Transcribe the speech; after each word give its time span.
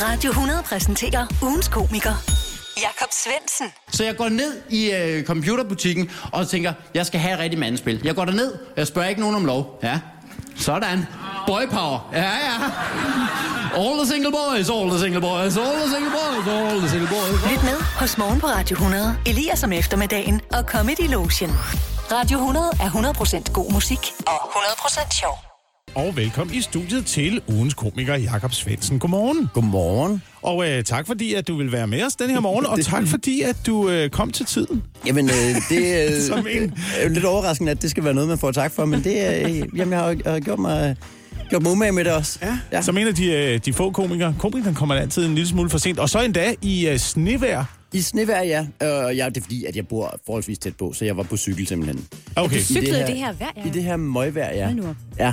Radio 0.00 0.30
100 0.30 0.62
præsenterer 0.62 1.26
ugens 1.42 1.68
komiker. 1.68 2.14
Jakob 2.76 3.08
Svendsen. 3.12 3.72
Så 3.92 4.04
jeg 4.04 4.16
går 4.16 4.28
ned 4.28 4.60
i 4.70 4.90
øh, 4.92 5.24
computerbutikken 5.24 6.10
og 6.32 6.48
tænker, 6.48 6.72
jeg 6.94 7.06
skal 7.06 7.20
have 7.20 7.34
et 7.34 7.38
rigtigt 7.40 7.60
mandespil. 7.60 8.00
Jeg 8.04 8.14
går 8.14 8.24
derned, 8.24 8.54
jeg 8.76 8.86
spørger 8.86 9.08
ikke 9.08 9.20
nogen 9.20 9.36
om 9.36 9.44
lov. 9.44 9.78
Ja, 9.82 10.00
sådan. 10.56 11.06
Boy 11.46 11.62
power. 11.70 12.10
Ja, 12.12 12.22
ja. 12.22 12.56
All 13.76 13.98
the 13.98 14.06
single 14.06 14.30
boys, 14.32 14.70
all 14.70 14.90
the 14.90 14.98
single 14.98 15.20
boys, 15.20 15.56
all 15.56 15.76
the 15.82 15.90
single 15.94 16.10
boys, 16.10 16.48
all 16.48 16.78
the 16.80 16.88
single 16.88 17.08
boys. 17.08 17.52
Lyt 17.52 17.62
med 17.62 17.76
hos 18.00 18.18
Morgen 18.18 18.40
på 18.40 18.46
Radio 18.46 18.74
100. 18.74 19.16
Elias 19.26 19.64
om 19.64 19.72
eftermiddagen 19.72 20.40
og 20.52 20.64
Comedy 20.64 21.10
Lotion. 21.10 21.50
Radio 22.12 22.38
100 22.38 22.66
er 22.80 22.90
100% 22.90 23.52
god 23.52 23.72
musik 23.72 23.98
og 24.26 24.34
100% 24.34 25.18
sjov. 25.20 25.51
Og 25.94 26.16
velkommen 26.16 26.56
i 26.56 26.60
studiet 26.60 27.06
til 27.06 27.42
ugens 27.48 27.74
komiker 27.74 28.14
Jakob 28.16 28.52
Svendsen. 28.52 28.98
Godmorgen. 28.98 29.48
Godmorgen. 29.54 30.22
Og 30.42 30.70
øh, 30.70 30.84
tak 30.84 31.06
fordi, 31.06 31.34
at 31.34 31.48
du 31.48 31.56
vil 31.56 31.72
være 31.72 31.86
med 31.86 32.04
os 32.04 32.16
den 32.16 32.30
her 32.30 32.40
morgen, 32.40 32.66
og 32.66 32.80
tak 32.84 33.06
fordi, 33.06 33.42
at 33.42 33.56
du 33.66 33.90
øh, 33.90 34.10
kom 34.10 34.30
til 34.30 34.46
tiden. 34.46 34.82
Jamen, 35.06 35.24
øh, 35.30 35.56
det 35.68 36.10
øh, 36.14 36.20
Som 36.28 36.46
en. 36.50 36.74
er 36.98 37.02
jo 37.02 37.08
lidt 37.08 37.24
overraskende, 37.24 37.70
at 37.72 37.82
det 37.82 37.90
skal 37.90 38.04
være 38.04 38.14
noget, 38.14 38.28
man 38.28 38.38
får 38.38 38.52
tak 38.52 38.72
for, 38.72 38.84
men 38.84 39.04
det 39.04 39.26
er, 39.26 39.48
øh, 39.48 39.56
jamen, 39.56 39.92
jeg 39.92 39.98
har, 39.98 40.16
jeg 40.24 40.32
har 40.32 40.40
gjort 40.40 40.58
mig, 40.58 40.96
gjort 41.50 41.62
mig 41.62 41.72
umage 41.72 41.92
med 41.92 42.04
det 42.04 42.12
også. 42.12 42.38
Ja. 42.42 42.58
ja. 42.72 42.82
Som 42.82 42.98
en 42.98 43.06
af 43.06 43.14
de, 43.14 43.32
øh, 43.32 43.60
de 43.64 43.72
få 43.72 43.90
komikere. 43.90 44.34
Komikeren 44.38 44.74
kommer 44.74 44.94
altid 44.94 45.26
en 45.26 45.34
lille 45.34 45.48
smule 45.48 45.70
for 45.70 45.78
sent. 45.78 45.98
Og 45.98 46.08
så 46.08 46.22
endda 46.22 46.54
i 46.62 46.88
øh, 46.88 46.98
snevejr. 46.98 47.64
I 47.92 48.00
snevejr, 48.00 48.42
ja. 48.42 48.60
Øh, 48.82 49.16
ja, 49.16 49.28
det 49.28 49.36
er 49.36 49.40
fordi, 49.42 49.64
at 49.64 49.76
jeg 49.76 49.88
bor 49.88 50.16
forholdsvis 50.26 50.58
tæt 50.58 50.76
på, 50.76 50.92
så 50.92 51.04
jeg 51.04 51.16
var 51.16 51.22
på 51.22 51.36
cykel 51.36 51.66
simpelthen. 51.66 52.06
Okay. 52.36 52.56
I 52.56 52.60
Cyklede 52.62 53.00
i 53.00 53.06
det 53.06 53.16
her 53.16 53.32
vejr, 53.32 53.50
ja. 53.56 53.66
I 53.66 53.70
det 53.70 53.82
her 53.84 53.96
møgvejr, 53.96 54.54
ja. 54.54 54.64
Hold 54.64 54.76
nu 54.76 54.88
op. 54.88 54.96
Ja. 55.18 55.32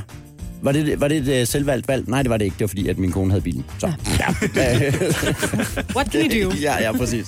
Var 0.61 0.71
det, 0.71 1.01
var 1.01 1.07
det 1.07 1.17
et 1.17 1.41
øh, 1.41 1.47
selvvalgt 1.47 1.87
valg? 1.87 2.09
Nej, 2.09 2.21
det 2.23 2.29
var 2.29 2.37
det 2.37 2.45
ikke. 2.45 2.53
Det 2.53 2.61
var 2.61 2.67
fordi, 2.67 2.87
at 2.87 2.97
min 2.97 3.11
kone 3.11 3.31
havde 3.31 3.41
bilen. 3.41 3.65
Så. 3.79 3.91
Ja. 4.19 4.25
What 5.95 6.11
can 6.11 6.31
you 6.31 6.49
do? 6.49 6.55
ja, 6.61 6.81
ja, 6.83 6.91
præcis. 6.97 7.25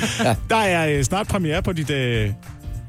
Der 0.50 0.56
er 0.56 0.88
øh, 0.98 1.04
snart 1.04 1.26
premiere 1.28 1.62
på 1.62 1.72
dit... 1.72 1.90
Øh, 1.90 2.30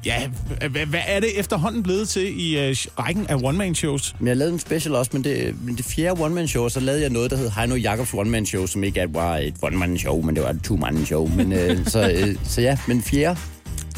ja, 0.06 0.28
hvad, 0.70 0.86
hvad 0.86 1.00
er 1.06 1.20
det 1.20 1.38
efterhånden 1.40 1.82
blevet 1.82 2.08
til 2.08 2.40
i 2.40 2.58
øh, 2.58 2.76
rækken 2.98 3.26
af 3.28 3.34
one-man-shows? 3.42 4.14
Men 4.18 4.28
jeg 4.28 4.36
lavede 4.36 4.52
en 4.52 4.58
special 4.58 4.94
også, 4.94 5.10
men 5.14 5.24
det, 5.24 5.54
men 5.64 5.76
det 5.76 5.84
fjerde 5.84 6.20
one-man-show, 6.22 6.68
så 6.68 6.80
lavede 6.80 7.02
jeg 7.02 7.10
noget, 7.10 7.30
der 7.30 7.36
hed 7.36 7.50
Heino 7.50 7.74
Jacobs 7.74 8.14
one-man-show, 8.14 8.66
som 8.66 8.84
ikke 8.84 9.06
var 9.08 9.36
et 9.36 9.54
one-man-show, 9.62 10.22
men 10.22 10.34
det 10.36 10.44
var 10.44 10.50
et 10.50 10.60
two-man-show. 10.64 11.26
Men, 11.28 11.52
øh, 11.52 11.78
så, 11.86 12.10
øh, 12.10 12.36
så 12.44 12.60
ja, 12.60 12.78
men 12.88 13.02
fjerde, 13.02 13.40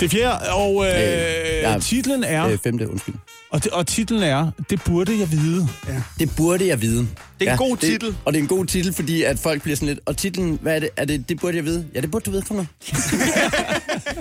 Det 0.01 0.11
fjerde, 0.11 0.39
og 0.53 0.85
øh, 0.87 0.93
Øh, 0.93 1.63
ja. 1.63 1.79
titlen 1.81 2.25
er... 2.25 2.47
øh, 2.49 2.59
femte, 2.65 2.91
undskyld. 2.91 3.15
Og, 3.51 3.65
det, 3.65 3.73
og 3.73 3.87
titlen 3.87 4.23
er, 4.23 4.51
det 4.71 4.83
burde 4.85 5.19
jeg 5.19 5.33
vide. 5.33 5.69
Det 6.19 6.31
burde 6.37 6.67
jeg 6.67 6.81
vide. 6.81 7.09
Det 7.41 7.49
er 7.49 7.53
en 7.53 7.59
god 7.59 7.77
titel. 7.77 8.09
Det, 8.09 8.17
og 8.25 8.33
det 8.33 8.39
er 8.39 8.43
en 8.43 8.49
god 8.49 8.67
titel, 8.67 8.93
fordi 8.95 9.23
at 9.23 9.39
folk 9.39 9.63
bliver 9.63 9.77
sådan 9.77 9.89
lidt... 9.89 10.01
Og 10.07 10.17
titlen, 10.17 10.59
hvad 10.63 10.77
er 10.77 10.81
det? 10.81 10.89
Er 10.97 11.05
det, 11.05 11.29
det 11.29 11.41
burde 11.41 11.57
jeg 11.57 11.65
vide? 11.65 11.87
Ja, 11.95 12.01
det 12.01 12.11
burde 12.11 12.25
du 12.25 12.31
vide. 12.31 12.43
Kom 12.43 12.57
nu. 12.57 12.67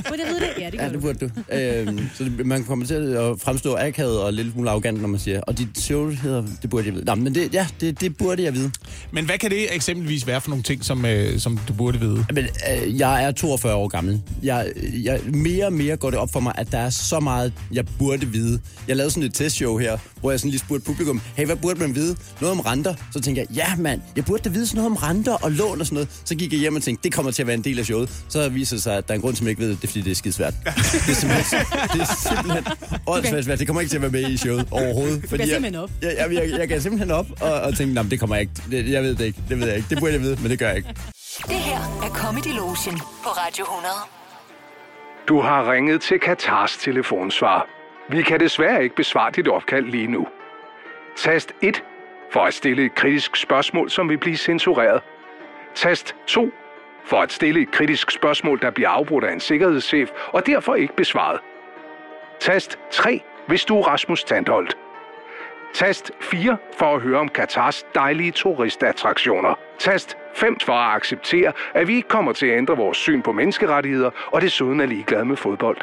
Burde 0.10 0.22
jeg 0.26 0.28
vide 0.30 0.40
det? 0.40 0.50
Ja, 0.60 0.70
det 0.70 0.78
Ja, 0.78 0.86
det 0.86 0.94
du. 0.94 1.00
burde 1.00 1.20
du. 1.20 1.30
øhm, 1.56 2.10
så 2.18 2.24
det, 2.24 2.46
man 2.46 2.64
kommer 2.64 2.86
til 2.86 2.94
at 2.94 3.40
fremstå 3.42 3.76
akavet 3.76 4.20
og 4.20 4.34
lidt 4.34 4.52
smule 4.54 4.70
arrogant, 4.70 5.02
når 5.02 5.08
man 5.08 5.20
siger, 5.20 5.42
og 5.42 5.58
dit 5.58 5.68
show 5.80 6.10
hedder, 6.10 6.44
det 6.62 6.70
burde 6.70 6.86
jeg 6.88 6.94
vide. 6.96 7.06
Nå, 7.06 7.16
men 7.16 7.36
det, 7.36 7.54
ja, 7.54 7.68
det, 7.82 8.02
det 8.02 8.18
burde 8.18 8.44
jeg 8.44 8.54
vide. 8.54 8.72
Men 9.12 9.26
hvad 9.26 9.38
kan 9.38 9.52
det 9.52 9.76
eksempelvis 9.76 10.28
være 10.28 10.42
for 10.42 10.50
nogle 10.50 10.64
ting, 10.64 10.86
som, 10.86 11.06
øh, 11.06 11.40
som 11.40 11.60
du 11.68 11.74
burde 11.74 12.00
vide? 12.00 12.26
Men 12.34 12.46
øh, 12.84 13.00
jeg 13.00 13.24
er 13.24 13.32
42 13.32 13.74
år 13.76 13.88
gammel. 13.88 14.22
Jeg, 14.44 14.72
jeg, 15.04 15.20
mere 15.34 15.66
og 15.66 15.74
mere 15.74 15.98
går 15.98 16.10
det 16.10 16.20
op 16.20 16.32
for 16.34 16.40
mig, 16.40 16.54
at 16.58 16.72
der 16.72 16.78
er 16.78 16.90
så 16.90 17.20
meget, 17.20 17.54
jeg 17.72 17.86
burde 18.00 18.26
vide. 18.28 18.60
Jeg 18.88 18.96
lavede 18.96 19.12
sådan 19.12 19.24
et 19.24 19.34
testshow 19.34 19.78
her, 19.78 19.98
hvor 20.20 20.32
jeg 20.32 20.40
sådan 20.40 20.50
lige 20.52 20.60
spurgte 20.60 20.86
publikum, 20.86 21.22
hey, 21.36 21.46
hvad 21.46 21.56
burde 21.56 21.80
man 21.80 21.96
vide? 21.96 22.16
Noget 22.42 22.52
om 22.52 22.60
renter. 22.60 22.94
Så 23.14 23.20
tænkte 23.22 23.46
jeg, 23.50 23.56
ja 23.58 23.76
mand, 23.76 24.02
jeg 24.16 24.26
burde 24.26 24.44
da 24.44 24.50
vide 24.50 24.68
sådan 24.68 24.78
noget 24.78 24.92
om 24.92 24.96
renter 24.96 25.34
og 25.34 25.52
lån 25.52 25.80
og 25.80 25.86
sådan 25.86 25.96
noget. 25.96 26.10
Så 26.26 26.36
gik 26.36 26.52
jeg 26.54 26.60
hjem 26.60 26.76
og 26.76 26.82
tænkte, 26.82 27.04
det 27.04 27.14
kommer 27.14 27.32
til 27.32 27.44
at 27.44 27.48
være 27.48 27.54
en 27.58 27.64
del 27.64 27.80
af 27.80 27.86
showet. 27.86 28.10
Så 28.30 28.50
viser 28.50 28.76
det 28.76 28.84
sig, 28.84 28.98
at 28.98 29.08
der 29.08 29.14
er 29.14 29.16
en 29.16 29.22
grund, 29.22 29.36
som 29.36 29.48
jeg 29.48 29.50
ikke 29.52 29.62
ved, 29.62 29.76
det 29.82 29.87
er 29.88 29.92
fordi, 29.92 30.02
det 30.02 30.12
er 30.12 30.16
skidesvært. 30.16 30.54
Det 30.64 30.72
er 30.76 31.14
simpelthen, 31.14 31.60
det 31.94 32.02
er 32.02 32.10
simpelthen 32.30 32.66
åndssvagt 33.08 33.46
svært. 33.46 33.60
Det 33.60 33.68
kommer 33.68 33.82
ikke 33.82 33.92
til 33.92 33.98
at 33.98 34.02
være 34.02 34.12
med 34.12 34.30
i 34.30 34.38
showet 34.38 34.68
overhovedet. 34.72 35.26
Fordi 35.30 35.44
simpelthen 35.44 35.76
op. 35.76 35.90
Jeg, 36.02 36.16
jeg, 36.18 36.34
jeg, 36.34 36.60
jeg 36.60 36.68
gav 36.68 36.80
simpelthen 36.80 37.12
op 37.12 37.26
og, 37.42 37.54
og 37.54 37.78
tænkte, 37.78 37.94
nej, 37.94 38.04
det 38.04 38.20
kommer 38.20 38.36
jeg 38.36 38.42
ikke. 38.42 38.54
Det, 38.72 38.92
jeg 38.92 39.04
ved 39.04 39.16
det 39.16 39.26
ikke. 39.26 39.40
Det 39.50 39.60
ved 39.60 39.68
jeg 39.68 39.76
ikke. 39.78 39.90
Det 39.90 39.98
burde 40.00 40.14
jeg 40.14 40.22
vide, 40.22 40.38
men 40.42 40.52
det 40.52 40.60
gør 40.60 40.68
jeg 40.68 40.78
ikke. 40.78 40.90
Det 41.48 41.56
her 41.56 41.80
er 42.04 42.10
Comedy 42.10 42.54
Lotion 42.56 42.98
på 42.98 43.30
Radio 43.30 43.64
100. 43.64 43.94
Du 45.28 45.42
har 45.42 45.72
ringet 45.72 46.02
til 46.02 46.20
Katars 46.20 46.78
telefonsvar. 46.78 47.68
Vi 48.12 48.22
kan 48.22 48.40
desværre 48.40 48.84
ikke 48.84 48.96
besvare 48.96 49.32
dit 49.36 49.48
opkald 49.48 49.86
lige 49.86 50.08
nu. 50.08 50.28
Tast 51.18 51.52
1 51.62 51.84
for 52.34 52.40
at 52.40 52.54
stille 52.54 52.86
et 52.86 52.96
kritisk 52.96 53.36
spørgsmål, 53.36 53.90
som 53.90 54.10
vil 54.10 54.18
blive 54.18 54.38
censureret. 54.38 55.02
Tast 55.76 56.16
2 56.28 56.52
for 57.08 57.22
at 57.22 57.32
stille 57.32 57.62
et 57.62 57.72
kritisk 57.72 58.12
spørgsmål, 58.12 58.62
der 58.62 58.72
bliver 58.72 58.90
afbrudt 58.90 59.24
af 59.24 59.34
en 59.34 59.40
sikkerhedschef 59.40 60.10
og 60.28 60.46
derfor 60.46 60.76
ikke 60.76 60.96
besvaret. 60.96 61.40
Tast 62.40 62.80
3, 62.92 63.22
hvis 63.48 63.66
du 63.66 63.80
er 63.80 63.88
Rasmus 63.88 64.24
Tandholt. 64.24 64.78
Tast 65.74 66.12
4 66.20 66.58
for 66.78 66.96
at 66.96 67.02
høre 67.02 67.20
om 67.20 67.30
Katars 67.30 67.86
dejlige 67.96 68.32
turistattraktioner. 68.32 69.60
Tast 69.80 70.18
5 70.36 70.60
for 70.60 70.74
at 70.74 70.96
acceptere, 70.96 71.54
at 71.74 71.88
vi 71.88 71.96
ikke 71.96 72.10
kommer 72.10 72.34
til 72.34 72.46
at 72.46 72.58
ændre 72.58 72.78
vores 72.78 72.98
syn 72.98 73.22
på 73.22 73.32
menneskerettigheder 73.32 74.12
og 74.28 74.42
desuden 74.42 74.80
er 74.80 74.86
ligeglade 74.86 75.26
med 75.26 75.36
fodbold. 75.36 75.78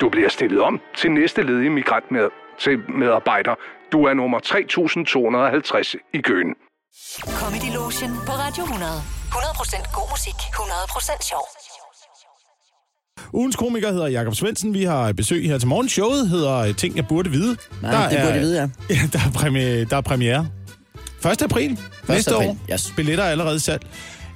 Du 0.00 0.08
bliver 0.08 0.28
stillet 0.28 0.60
om 0.60 0.80
til 0.94 1.10
næste 1.10 1.42
ledige 1.42 1.70
migrant 1.70 2.10
med, 2.10 2.30
til 2.58 2.90
medarbejder. 2.90 3.54
Du 3.92 4.04
er 4.04 4.14
nummer 4.14 4.38
3250 4.38 5.96
i 6.12 6.20
køen. 6.20 6.54
Comedy 7.26 7.74
Lotion 7.74 8.10
på 8.26 8.32
Radio 8.32 8.64
100. 8.64 9.02
100% 9.30 9.92
god 9.94 10.10
musik, 10.10 10.34
100% 10.34 11.28
sjov. 11.28 11.40
Ugens 13.32 13.56
komiker 13.56 13.92
hedder 13.92 14.06
Jakob 14.06 14.34
Svendsen. 14.34 14.74
Vi 14.74 14.84
har 14.84 15.12
besøg 15.12 15.46
her 15.46 15.58
til 15.58 15.68
morgen. 15.68 15.88
Showet 15.88 16.28
hedder 16.28 16.56
øh, 16.56 16.76
Ting, 16.76 16.96
jeg 16.96 17.06
burde 17.08 17.30
vide. 17.30 17.56
Nej, 17.82 18.08
det 18.08 18.18
burde 18.18 18.32
jeg 18.32 18.40
vide, 18.40 18.60
ja. 18.60 18.68
ja 18.94 19.00
der, 19.12 19.18
er 19.18 19.30
premiere, 19.34 19.84
der 19.84 19.96
er 19.96 20.00
premiere. 20.00 20.48
1. 21.32 21.42
april 21.42 21.78
næste 22.08 22.34
april, 22.34 22.48
år. 22.48 22.56
yes. 22.72 22.92
Billetter 22.96 23.24
er 23.24 23.30
allerede 23.30 23.60
sat. 23.60 23.82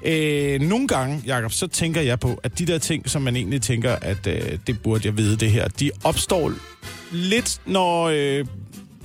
Øh, 0.05 0.61
nogle 0.61 0.89
gange, 0.89 1.23
Jakob, 1.27 1.53
så 1.53 1.67
tænker 1.67 2.01
jeg 2.01 2.21
på, 2.21 2.41
at 2.43 2.59
de 2.59 2.67
der 2.67 2.79
ting, 2.79 3.11
som 3.11 3.23
man 3.23 3.37
egentlig 3.37 3.63
tænker, 3.63 3.97
at 4.03 4.27
øh, 4.27 4.59
det 4.67 4.83
burde 4.83 5.07
jeg 5.07 5.17
vide 5.17 5.37
det 5.37 5.51
her, 5.51 5.69
de 5.69 5.91
opstår 6.05 6.53
lidt, 7.13 7.61
når 7.67 8.05
øh, 8.13 8.47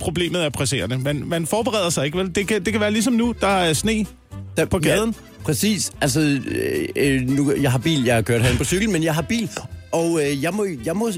problemet 0.02 0.44
er 0.44 0.48
presserende. 0.48 0.98
Man, 0.98 1.22
man 1.26 1.46
forbereder 1.46 1.90
sig 1.90 2.04
ikke, 2.06 2.18
vel? 2.18 2.34
Det 2.34 2.48
kan, 2.48 2.64
det 2.64 2.72
kan 2.72 2.80
være 2.80 2.90
ligesom 2.90 3.12
nu, 3.12 3.34
der 3.40 3.46
er 3.46 3.72
sne 3.72 4.06
Der, 4.56 4.64
på 4.64 4.78
gaden. 4.78 5.14
Ja, 5.38 5.44
præcis. 5.44 5.92
Altså, 6.00 6.20
øh, 6.20 6.88
øh, 6.96 7.20
nu, 7.20 7.54
jeg 7.60 7.70
har 7.70 7.78
bil, 7.78 8.04
jeg 8.04 8.14
har 8.14 8.22
kørt 8.22 8.40
herhen 8.40 8.58
på 8.58 8.64
cykel, 8.64 8.90
men 8.90 9.02
jeg 9.02 9.14
har 9.14 9.22
bil, 9.22 9.50
og 9.92 10.20
øh, 10.22 10.42
jeg, 10.42 10.54
må, 10.54 10.66
jeg 10.84 10.96
må, 10.96 11.10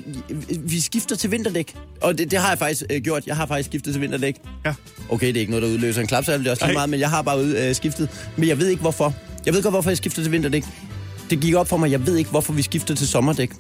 vi 0.59 0.81
skifter 0.81 1.17
til 1.17 1.31
vinterdæk. 1.31 1.75
Og 2.01 2.19
det, 2.19 2.31
det 2.31 2.39
har 2.39 2.49
jeg 2.49 2.59
faktisk 2.59 2.83
øh, 2.91 3.01
gjort. 3.01 3.27
Jeg 3.27 3.37
har 3.37 3.47
faktisk 3.47 3.69
skiftet 3.69 3.93
til 3.93 4.01
vinterdæk. 4.03 4.37
Ja. 4.67 4.75
Okay, 5.09 5.27
det 5.27 5.37
er 5.37 5.41
ikke 5.41 5.53
noget, 5.53 5.63
der 5.63 5.69
udløser 5.69 6.01
en 6.01 6.07
klapsalve, 6.07 6.39
det 6.39 6.47
er 6.47 6.51
også 6.51 6.67
lige 6.67 6.75
meget, 6.75 6.91
men 6.91 7.01
jeg 7.01 7.11
har 7.11 7.23
bare 7.23 7.39
ud, 7.39 7.57
øh, 7.57 7.75
skiftet. 7.75 8.09
Men 8.37 8.49
jeg 8.49 8.59
ved 8.59 8.69
ikke, 8.69 8.81
hvorfor. 8.81 9.15
Jeg 9.47 9.55
ved 9.55 9.63
godt, 9.63 9.73
hvorfor 9.73 9.91
jeg 9.91 9.97
skifter 9.97 10.23
til 10.23 10.33
vinterdæk. 10.33 10.65
Det 11.31 11.41
gik 11.41 11.55
op 11.55 11.69
for 11.69 11.77
mig, 11.77 11.91
jeg 11.91 12.07
ved 12.07 12.17
ikke, 12.17 12.31
hvorfor 12.31 12.53
vi 12.53 12.63
skifter 12.63 12.95
til 12.95 13.09
sommerdæk. 13.09 13.51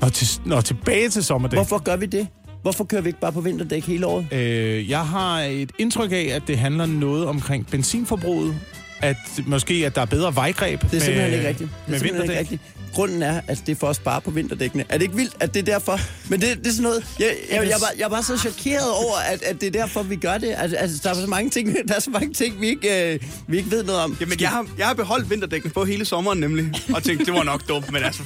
Og, 0.00 0.12
til, 0.12 0.52
og 0.52 0.64
tilbage 0.64 1.08
til 1.08 1.24
sommerdæk. 1.24 1.56
Hvorfor 1.56 1.78
gør 1.78 1.96
vi 1.96 2.06
det? 2.06 2.26
Hvorfor 2.64 2.84
kører 2.84 3.02
vi 3.02 3.08
ikke 3.08 3.20
bare 3.20 3.32
på 3.32 3.40
vinterdæk 3.40 3.84
hele 3.86 4.06
året? 4.06 4.26
Øh, 4.32 4.90
jeg 4.90 5.06
har 5.06 5.40
et 5.40 5.72
indtryk 5.78 6.12
af, 6.12 6.30
at 6.34 6.42
det 6.46 6.58
handler 6.58 6.86
noget 6.86 7.26
omkring 7.26 7.66
benzinforbruget. 7.66 8.56
At 9.02 9.16
måske, 9.46 9.74
at 9.86 9.94
der 9.94 10.00
er 10.00 10.06
bedre 10.06 10.34
vejgreb 10.34 10.80
Det 10.80 10.94
er 10.94 11.00
simpelthen 11.00 11.32
ikke 11.34 11.48
rigtigt. 11.48 11.70
Det 11.70 11.86
er 11.86 11.90
med 11.90 11.98
simpelthen 11.98 12.30
ikke 12.30 12.32
vinterdæk. 12.32 12.40
rigtigt. 12.40 12.94
Grunden 12.94 13.22
er, 13.22 13.40
at 13.48 13.62
det 13.66 13.72
er 13.72 13.76
for 13.76 13.86
at 13.90 13.96
spare 13.96 14.20
på 14.20 14.30
vinterdækkene. 14.30 14.84
Er 14.88 14.92
det 14.98 15.02
ikke 15.02 15.16
vildt, 15.16 15.34
at 15.40 15.54
det 15.54 15.60
er 15.60 15.64
derfor? 15.72 16.00
Men 16.30 16.40
det, 16.40 16.58
det 16.58 16.66
er 16.66 16.70
sådan 16.70 16.82
noget... 16.82 17.06
Jeg, 17.18 17.26
jeg, 17.50 17.56
jeg, 17.56 17.68
jeg, 17.68 17.76
var, 17.80 17.90
jeg 17.98 18.10
var 18.10 18.20
så 18.20 18.38
chokeret 18.38 18.90
over, 18.90 19.16
at, 19.32 19.42
at 19.42 19.60
det 19.60 19.66
er 19.66 19.70
derfor, 19.70 20.02
vi 20.02 20.16
gør 20.16 20.38
det. 20.38 20.54
Altså, 20.58 20.76
altså, 20.76 21.00
der 21.02 21.10
er 21.10 21.14
så 21.14 21.26
mange 21.26 21.50
ting, 21.50 21.76
der 21.88 21.94
er 21.94 22.00
så 22.00 22.10
mange 22.10 22.32
ting 22.32 22.60
vi, 22.60 22.68
ikke, 22.68 23.12
øh, 23.14 23.20
vi 23.46 23.56
ikke 23.56 23.70
ved 23.70 23.84
noget 23.84 24.00
om. 24.00 24.16
Jamen, 24.20 24.40
jeg 24.40 24.48
har, 24.48 24.66
jeg 24.78 24.86
har 24.86 24.94
beholdt 24.94 25.30
vinterdækken 25.30 25.70
på 25.70 25.84
hele 25.84 26.04
sommeren 26.04 26.40
nemlig, 26.40 26.66
og 26.94 27.02
tænkt, 27.02 27.26
det 27.26 27.34
var 27.34 27.42
nok 27.42 27.68
dumt, 27.68 27.92
men 27.92 28.02
altså, 28.02 28.22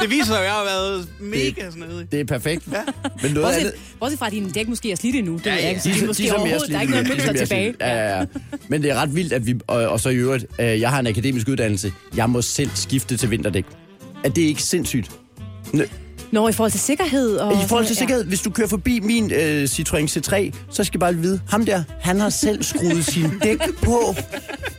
det 0.00 0.10
viser 0.10 0.24
sig 0.24 0.32
jo, 0.32 0.38
at 0.38 0.44
jeg 0.44 0.52
har 0.52 0.64
været 0.64 1.08
mega 1.20 1.70
snedig. 1.70 2.12
Det 2.12 2.20
er 2.20 2.24
perfekt. 2.24 2.62
Ja. 2.72 2.76
Men 3.22 3.30
noget 3.32 3.34
Bortset, 3.44 3.60
andet... 3.60 3.74
bortset 4.00 4.18
fra, 4.18 4.26
at 4.26 4.32
dine 4.32 4.50
dæk 4.50 4.68
måske 4.68 4.92
er 4.92 4.96
slidte 4.96 5.22
nu. 5.22 5.32
Det 5.36 5.46
Ja, 5.46 5.54
ja, 5.54 5.60
ja. 5.60 5.68
ja. 5.68 5.74
De, 5.74 5.80
De, 5.84 5.98
er- 5.98 6.02
er 6.02 6.06
måske 6.06 6.22
de 6.22 6.26
er 6.28 6.30
så 6.32 6.36
overhovedet, 6.36 6.68
der 6.70 6.76
er 6.76 6.80
ikke 6.80 6.90
noget 6.92 7.08
mønster 7.08 7.32
De 7.32 7.38
er 7.38 7.40
mere 7.40 7.44
tilbage. 7.46 7.74
Ja, 7.80 8.08
ja, 8.10 8.18
ja. 8.18 8.24
Men 8.68 8.82
det 8.82 8.90
er 8.90 8.94
ret 8.94 9.14
vildt, 9.14 9.32
at 9.32 9.46
vi... 9.46 9.54
Og, 9.66 9.76
og 9.88 10.00
så 10.00 10.08
i 10.08 10.14
øvrigt, 10.16 10.46
øh, 10.58 10.80
jeg 10.80 10.90
har 10.90 11.00
en 11.00 11.06
akademisk 11.06 11.48
uddannelse. 11.48 11.92
Jeg 12.16 12.30
må 12.30 12.42
selv 12.42 12.70
skifte 12.74 13.16
til 13.16 13.30
vinterdæk. 13.30 13.64
Er 14.24 14.28
det 14.28 14.42
ikke 14.42 14.62
sindssygt? 14.62 15.10
Nå, 16.32 16.48
i 16.48 16.52
forhold 16.52 16.70
til 16.70 16.80
sikkerhed 16.80 17.36
og... 17.36 17.52
I 17.52 17.56
forhold 17.68 17.86
til 17.86 17.94
ja. 17.94 17.98
sikkerhed, 17.98 18.24
hvis 18.24 18.40
du 18.42 18.50
kører 18.50 18.68
forbi 18.68 19.00
min 19.00 19.32
øh, 19.32 19.64
Citroën 19.64 20.16
C3, 20.16 20.52
så 20.70 20.84
skal 20.84 20.96
jeg 20.96 21.00
bare 21.00 21.14
vide, 21.14 21.40
ham 21.48 21.64
der, 21.66 21.82
han 22.00 22.20
har 22.20 22.30
selv 22.30 22.62
skruet 22.62 23.04
sin 23.04 23.30
dæk 23.42 23.58
på. 23.82 24.14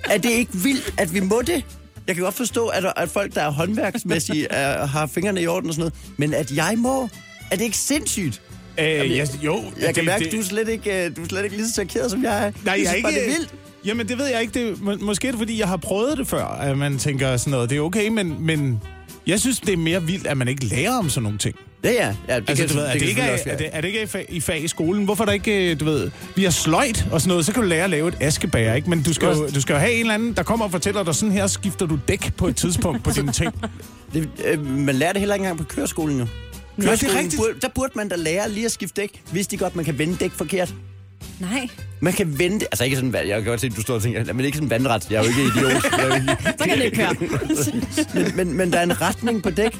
Er 0.09 0.17
det 0.17 0.29
ikke 0.31 0.51
vildt, 0.53 0.93
at 0.97 1.13
vi 1.13 1.19
må 1.19 1.41
det? 1.47 1.63
Jeg 2.07 2.15
kan 2.15 2.23
godt 2.23 2.35
forstå, 2.35 2.67
at, 2.67 2.93
at 2.95 3.09
folk, 3.09 3.35
der 3.35 3.41
er 3.41 3.51
håndværksmæssige, 3.51 4.51
er, 4.51 4.85
har 4.85 5.07
fingrene 5.07 5.41
i 5.41 5.47
orden 5.47 5.69
og 5.69 5.73
sådan 5.73 5.81
noget. 5.81 5.93
Men 6.17 6.33
at 6.33 6.51
jeg 6.51 6.73
må, 6.77 7.09
er 7.51 7.55
det 7.55 7.61
ikke 7.61 7.77
sindssygt? 7.77 8.41
Øh, 8.79 8.85
ja, 8.85 9.25
jo. 9.41 9.63
Jeg 9.79 9.95
kan 9.95 10.05
mærke, 10.05 10.25
at 10.25 10.31
du 10.31 10.39
er 10.39 10.43
slet 10.43 10.69
ikke, 10.69 11.05
øh, 11.05 11.15
du 11.15 11.23
er 11.23 11.27
slet 11.27 11.43
ikke 11.43 11.55
lige 11.55 11.67
så 11.67 11.73
chokeret, 11.73 12.11
som 12.11 12.23
jeg 12.23 12.45
er. 12.45 12.51
Nej, 12.65 12.73
jeg 12.73 12.83
er 12.83 12.89
synes 12.89 13.03
bare, 13.03 13.11
ikke... 13.11 13.25
det 13.25 13.33
er 13.33 13.37
vildt. 13.37 13.53
Jamen, 13.85 14.07
det 14.07 14.17
ved 14.17 14.25
jeg 14.25 14.41
ikke. 14.41 14.59
Det, 14.59 14.81
må, 14.81 14.95
måske 15.01 15.27
er 15.27 15.31
det, 15.31 15.39
fordi 15.39 15.59
jeg 15.59 15.67
har 15.67 15.77
prøvet 15.77 16.17
det 16.17 16.27
før, 16.27 16.45
at 16.45 16.77
man 16.77 16.97
tænker 16.97 17.37
sådan 17.37 17.51
noget. 17.51 17.69
Det 17.69 17.77
er 17.77 17.81
okay, 17.81 18.07
men, 18.07 18.45
men 18.45 18.81
jeg 19.27 19.39
synes, 19.39 19.59
det 19.59 19.73
er 19.73 19.77
mere 19.77 20.03
vildt, 20.03 20.27
at 20.27 20.37
man 20.37 20.47
ikke 20.47 20.65
lærer 20.65 20.97
om 20.97 21.09
sådan 21.09 21.23
nogle 21.23 21.37
ting. 21.37 21.55
Ja, 21.83 21.91
ja. 21.91 22.15
ja 22.29 22.35
det 22.39 22.49
Altså, 22.49 22.65
kan, 22.65 22.75
du 22.75 22.79
ved, 22.79 22.85
er, 22.87 22.93
det 22.93 23.01
ikke, 23.01 23.21
er, 23.21 23.33
også 23.33 23.43
er, 23.45 23.49
være. 23.49 23.57
det, 23.57 23.69
er 23.71 23.81
det 23.81 23.87
ikke 23.87 24.01
i 24.01 24.05
fag, 24.05 24.25
i 24.29 24.39
fag 24.39 24.63
i 24.63 24.67
skolen? 24.67 25.05
Hvorfor 25.05 25.23
er 25.23 25.25
der 25.25 25.33
ikke, 25.33 25.71
øh, 25.71 25.79
du 25.79 25.85
ved, 25.85 26.11
vi 26.35 26.43
har 26.43 26.51
sløjt 26.51 27.07
og 27.11 27.21
sådan 27.21 27.29
noget, 27.29 27.45
så 27.45 27.53
kan 27.53 27.61
du 27.63 27.67
lære 27.69 27.83
at 27.83 27.89
lave 27.89 28.07
et 28.07 28.17
askebager, 28.21 28.73
ikke? 28.73 28.89
Men 28.89 29.03
du 29.03 29.13
skal, 29.13 29.27
jo, 29.27 29.47
du 29.47 29.61
skal 29.61 29.73
jo 29.73 29.79
have 29.79 29.91
en 29.93 29.99
eller 29.99 30.13
anden, 30.13 30.33
der 30.33 30.43
kommer 30.43 30.65
og 30.65 30.71
fortæller 30.71 31.03
dig, 31.03 31.15
sådan 31.15 31.31
her 31.31 31.47
skifter 31.47 31.85
du 31.85 31.99
dæk 32.07 32.33
på 32.37 32.47
et 32.47 32.55
tidspunkt 32.55 33.03
på 33.03 33.11
dine 33.11 33.31
ting. 33.31 33.53
Det, 34.13 34.29
øh, 34.45 34.65
man 34.65 34.95
lærer 34.95 35.13
det 35.13 35.19
heller 35.19 35.35
ikke 35.35 35.43
engang 35.43 35.57
på 35.57 35.63
køreskolen, 35.63 36.19
jo. 36.19 36.25
det 36.25 36.83
er 36.83 36.87
Køreskolen 36.87 37.17
rigtigt. 37.17 37.37
Burde, 37.37 37.53
der 37.61 37.67
burde 37.75 37.91
man 37.95 38.09
da 38.09 38.15
lære 38.15 38.51
lige 38.51 38.65
at 38.65 38.71
skifte 38.71 39.01
dæk. 39.01 39.21
Vidste 39.31 39.51
de 39.51 39.57
godt, 39.57 39.75
man 39.75 39.85
kan 39.85 39.97
vende 39.99 40.15
dæk 40.15 40.31
forkert? 40.31 40.73
Nej. 41.39 41.67
Man 41.99 42.13
kan 42.13 42.39
vende 42.39 42.59
det. 42.59 42.67
Altså 42.71 42.83
ikke 42.83 42.95
sådan, 42.95 43.13
jeg 43.13 43.25
kan 43.27 43.43
godt 43.43 43.61
se, 43.61 43.67
at 43.67 43.75
du 43.75 43.81
står 43.81 43.95
og 43.95 44.01
tænker, 44.01 44.33
men 44.33 44.45
ikke 44.45 44.57
sådan 44.57 44.69
vandret. 44.69 45.11
Jeg 45.11 45.17
er 45.17 45.21
jo 45.23 45.27
ikke 45.29 45.41
idiot. 45.41 45.83
Jeg 45.83 45.99
er 45.99 46.05
jo 46.07 46.13
ikke, 46.13 46.37
Så 46.59 46.65
kan 46.65 46.77
det 46.77 46.83
ikke 46.85 46.97
køre. 46.97 47.15
men, 48.25 48.35
men, 48.35 48.53
men 48.57 48.73
der 48.73 48.79
er 48.79 48.83
en 48.83 49.01
retning 49.01 49.43
på 49.43 49.49
dæk. 49.49 49.77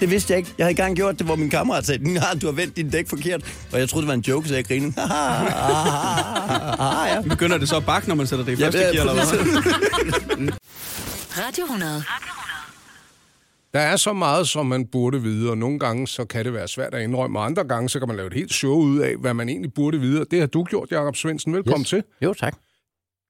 Det 0.00 0.10
vidste 0.10 0.32
jeg 0.32 0.38
ikke. 0.38 0.50
Jeg 0.58 0.64
havde 0.64 0.70
engang 0.70 0.96
gjort 0.96 1.18
det, 1.18 1.26
hvor 1.26 1.36
min 1.36 1.50
kammerat 1.50 1.86
sagde, 1.86 2.12
nej, 2.14 2.34
du 2.42 2.46
har 2.46 2.52
vendt 2.52 2.76
din 2.76 2.90
dæk 2.90 3.08
forkert. 3.08 3.40
Og 3.72 3.78
jeg 3.80 3.88
troede, 3.88 4.02
det 4.02 4.08
var 4.08 4.14
en 4.14 4.20
joke, 4.20 4.48
så 4.48 4.54
jeg 4.54 4.64
grinede. 4.64 4.92
ah, 4.96 7.08
ja. 7.14 7.20
Begynder 7.28 7.58
det 7.58 7.68
så 7.68 7.76
at 7.76 7.86
bakke, 7.86 8.08
når 8.08 8.14
man 8.14 8.26
sætter 8.26 8.44
det 8.44 8.52
i 8.52 8.56
Ja, 8.60 8.66
første 8.66 8.78
er 8.82 8.92
gear, 8.92 9.10
eller 9.10 9.14
hvad? 9.14 10.52
Radio 11.46 11.64
100. 11.64 12.02
Der 13.72 13.80
er 13.80 13.96
så 13.96 14.12
meget, 14.12 14.48
som 14.48 14.66
man 14.66 14.86
burde 14.86 15.22
vide, 15.22 15.50
og 15.50 15.58
nogle 15.58 15.78
gange 15.78 16.06
så 16.06 16.24
kan 16.24 16.44
det 16.44 16.52
være 16.52 16.68
svært 16.68 16.94
at 16.94 17.02
indrømme, 17.02 17.38
og 17.38 17.44
andre 17.46 17.64
gange 17.64 17.88
så 17.88 17.98
kan 17.98 18.08
man 18.08 18.16
lave 18.16 18.26
et 18.26 18.34
helt 18.34 18.52
show 18.52 18.74
ud 18.74 18.98
af, 18.98 19.16
hvad 19.16 19.34
man 19.34 19.48
egentlig 19.48 19.74
burde 19.74 20.00
vide. 20.00 20.20
Og 20.20 20.26
det 20.30 20.40
har 20.40 20.46
du 20.46 20.64
gjort, 20.64 20.90
Jakob 20.90 21.16
Svendsen. 21.16 21.54
Velkommen 21.54 21.82
yes. 21.82 21.88
til. 21.88 22.02
Jo, 22.22 22.34
tak. 22.34 22.56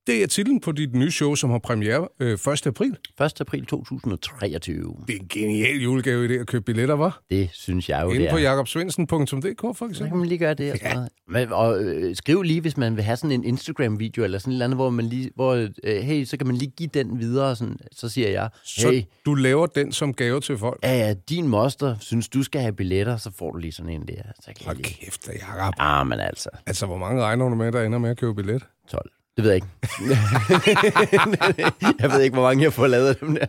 Det 0.07 0.23
er 0.23 0.27
titlen 0.27 0.61
på 0.61 0.73
dit 0.73 0.95
nye 0.95 1.11
show, 1.11 1.35
som 1.35 1.51
har 1.51 1.59
premiere 1.59 2.09
øh, 2.21 2.33
1. 2.33 2.67
april. 2.67 2.97
1. 3.25 3.41
april 3.41 3.67
2023. 3.67 4.95
Det 5.07 5.15
er 5.15 5.19
en 5.21 5.29
genial 5.29 5.77
julegave 5.83 6.25
i 6.25 6.29
det 6.29 6.39
at 6.39 6.47
købe 6.47 6.65
billetter, 6.65 6.95
var? 6.95 7.23
Det 7.31 7.51
synes 7.53 7.89
jeg 7.89 8.03
jo, 8.03 8.09
Inde 8.11 8.21
det 8.23 8.31
på 8.31 8.37
er. 8.37 8.41
jakobsvendsen.dk 8.41 9.61
for 9.61 9.73
Så 9.73 9.79
kan 9.79 9.91
eksempel. 9.91 10.19
man 10.19 10.29
lige 10.29 10.39
gøre 10.39 10.55
det. 10.55 10.73
Og, 10.73 10.79
sådan 10.79 10.95
noget. 10.97 11.11
Men, 11.29 11.53
og 11.53 11.83
øh, 11.83 12.17
skriv 12.17 12.43
lige, 12.43 12.61
hvis 12.61 12.77
man 12.77 12.97
vil 12.97 13.05
have 13.05 13.17
sådan 13.17 13.33
en 13.33 13.45
Instagram-video, 13.45 14.25
eller 14.25 14.39
sådan 14.39 14.51
et 14.53 14.55
eller 14.55 14.65
andet, 14.65 14.77
hvor 14.77 14.91
man 14.91 15.05
lige, 15.07 15.31
hvor, 15.35 15.69
øh, 15.85 16.03
hey, 16.03 16.25
så 16.25 16.37
kan 16.37 16.47
man 16.47 16.57
lige 16.57 16.71
give 16.77 16.89
den 16.95 17.19
videre, 17.21 17.57
sådan, 17.57 17.77
så 17.93 18.09
siger 18.09 18.29
jeg, 18.29 18.49
Så 18.65 18.91
hey, 18.91 19.03
du 19.27 19.35
laver 19.35 19.67
den 19.67 19.93
som 19.93 20.15
gave 20.15 20.41
til 20.41 20.59
folk. 20.59 20.81
ja, 20.83 21.15
din 21.29 21.49
moster 21.49 21.97
synes, 22.01 22.29
du 22.29 22.43
skal 22.43 22.61
have 22.61 22.73
billetter, 22.73 23.17
så 23.17 23.31
får 23.39 23.51
du 23.51 23.59
lige 23.59 23.73
sådan 23.73 23.93
en 23.93 24.03
der. 24.09 24.23
Så 24.41 24.51
kan 24.57 24.67
Hold 24.67 24.77
lige... 24.77 24.95
kæft, 25.05 25.29
Jacob. 25.29 25.75
Ah, 25.79 26.07
men 26.07 26.21
altså, 26.21 26.49
Altså, 26.67 26.87
hvor 26.87 26.99
mange 26.99 27.23
regner 27.23 27.49
du 27.49 27.55
med, 27.55 27.73
der 27.73 27.83
ender 27.83 27.99
med 27.99 28.11
at 28.11 28.17
købe 28.19 28.35
billet? 28.35 28.63
12. 28.89 29.11
Det 29.37 29.45
ved 29.45 29.51
jeg 29.51 29.57
ikke. 29.57 29.69
jeg 32.03 32.11
ved 32.13 32.21
ikke, 32.21 32.35
hvor 32.35 32.43
mange 32.49 32.65
jeg 32.65 32.73
får 32.73 32.87
lavet 32.87 33.09
af 33.09 33.17
dem 33.17 33.35
der. 33.35 33.47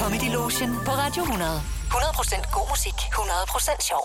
Comedy 0.00 0.32
Lotion 0.32 0.70
på 0.86 0.90
Radio 1.02 1.22
100. 1.22 1.50
100% 1.90 2.52
god 2.56 2.66
musik. 2.74 2.92
100% 2.92 3.88
sjov. 3.88 4.04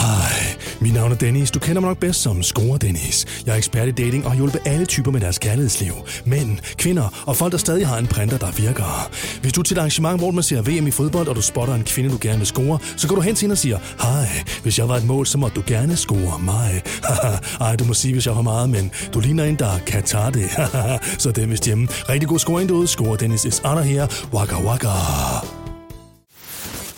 Hej, 0.00 0.35
mit 0.80 0.94
navn 0.94 1.12
er 1.12 1.16
Dennis. 1.16 1.50
Du 1.50 1.58
kender 1.58 1.80
mig 1.80 1.88
nok 1.88 1.98
bedst 1.98 2.22
som 2.22 2.42
Score 2.42 2.78
Dennis. 2.78 3.42
Jeg 3.46 3.52
er 3.52 3.56
ekspert 3.56 3.88
i 3.88 3.90
dating 3.90 4.24
og 4.24 4.30
har 4.30 4.36
hjulpet 4.36 4.60
alle 4.64 4.86
typer 4.86 5.10
med 5.10 5.20
deres 5.20 5.38
kærlighedsliv. 5.38 5.92
Mænd, 6.24 6.58
kvinder 6.76 7.22
og 7.26 7.36
folk, 7.36 7.52
der 7.52 7.58
stadig 7.58 7.86
har 7.86 7.98
en 7.98 8.06
printer, 8.06 8.38
der 8.38 8.50
virker. 8.50 9.10
Hvis 9.40 9.52
du 9.52 9.60
er 9.60 9.64
til 9.64 9.74
et 9.74 9.78
arrangement, 9.78 10.20
hvor 10.20 10.30
man 10.30 10.42
ser 10.42 10.62
VM 10.62 10.86
i 10.86 10.90
fodbold, 10.90 11.28
og 11.28 11.36
du 11.36 11.42
spotter 11.42 11.74
en 11.74 11.84
kvinde, 11.84 12.10
du 12.10 12.18
gerne 12.20 12.38
vil 12.38 12.46
score, 12.46 12.78
så 12.96 13.08
går 13.08 13.14
du 13.14 13.20
hen 13.20 13.34
til 13.34 13.44
hende 13.44 13.52
og 13.54 13.58
siger, 13.58 13.78
hej, 14.02 14.44
hvis 14.62 14.78
jeg 14.78 14.88
var 14.88 14.96
et 14.96 15.04
mål, 15.04 15.26
så 15.26 15.38
må 15.38 15.48
du 15.48 15.62
gerne 15.66 15.96
score 15.96 16.38
mig. 16.38 16.82
Ej, 17.60 17.76
du 17.76 17.84
må 17.84 17.94
sige, 17.94 18.12
hvis 18.12 18.26
jeg 18.26 18.34
har 18.34 18.42
meget, 18.42 18.70
men 18.70 18.90
du 19.14 19.20
ligner 19.20 19.44
en, 19.44 19.56
der 19.56 19.78
kan 19.86 20.02
tage 20.02 20.30
det. 20.30 20.50
så 21.22 21.30
det 21.30 21.44
er 21.44 21.46
vist 21.46 21.64
hjemme. 21.66 21.88
Rigtig 22.08 22.28
god 22.28 22.38
scoring 22.38 22.68
derude. 22.68 22.86
Score 22.86 23.16
Dennis 23.16 23.44
is 23.44 23.62
under 23.64 23.82
her. 23.82 24.06
Waka 24.32 24.54
waka. 24.54 24.88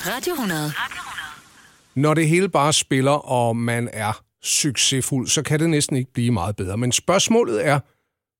Radio 0.07 0.33
100. 0.33 0.73
Når 1.99 2.15
det 2.15 2.29
hele 2.29 2.49
bare 2.49 2.73
spiller, 2.73 3.13
og 3.13 3.57
man 3.57 3.89
er 3.93 4.25
succesfuld, 4.43 5.27
så 5.27 5.43
kan 5.43 5.61
det 5.61 5.71
næsten 5.71 5.97
ikke 5.97 6.13
blive 6.13 6.33
meget 6.33 6.57
bedre. 6.57 6.77
Men 6.77 6.93
spørgsmålet 6.93 7.67
er, 7.67 7.81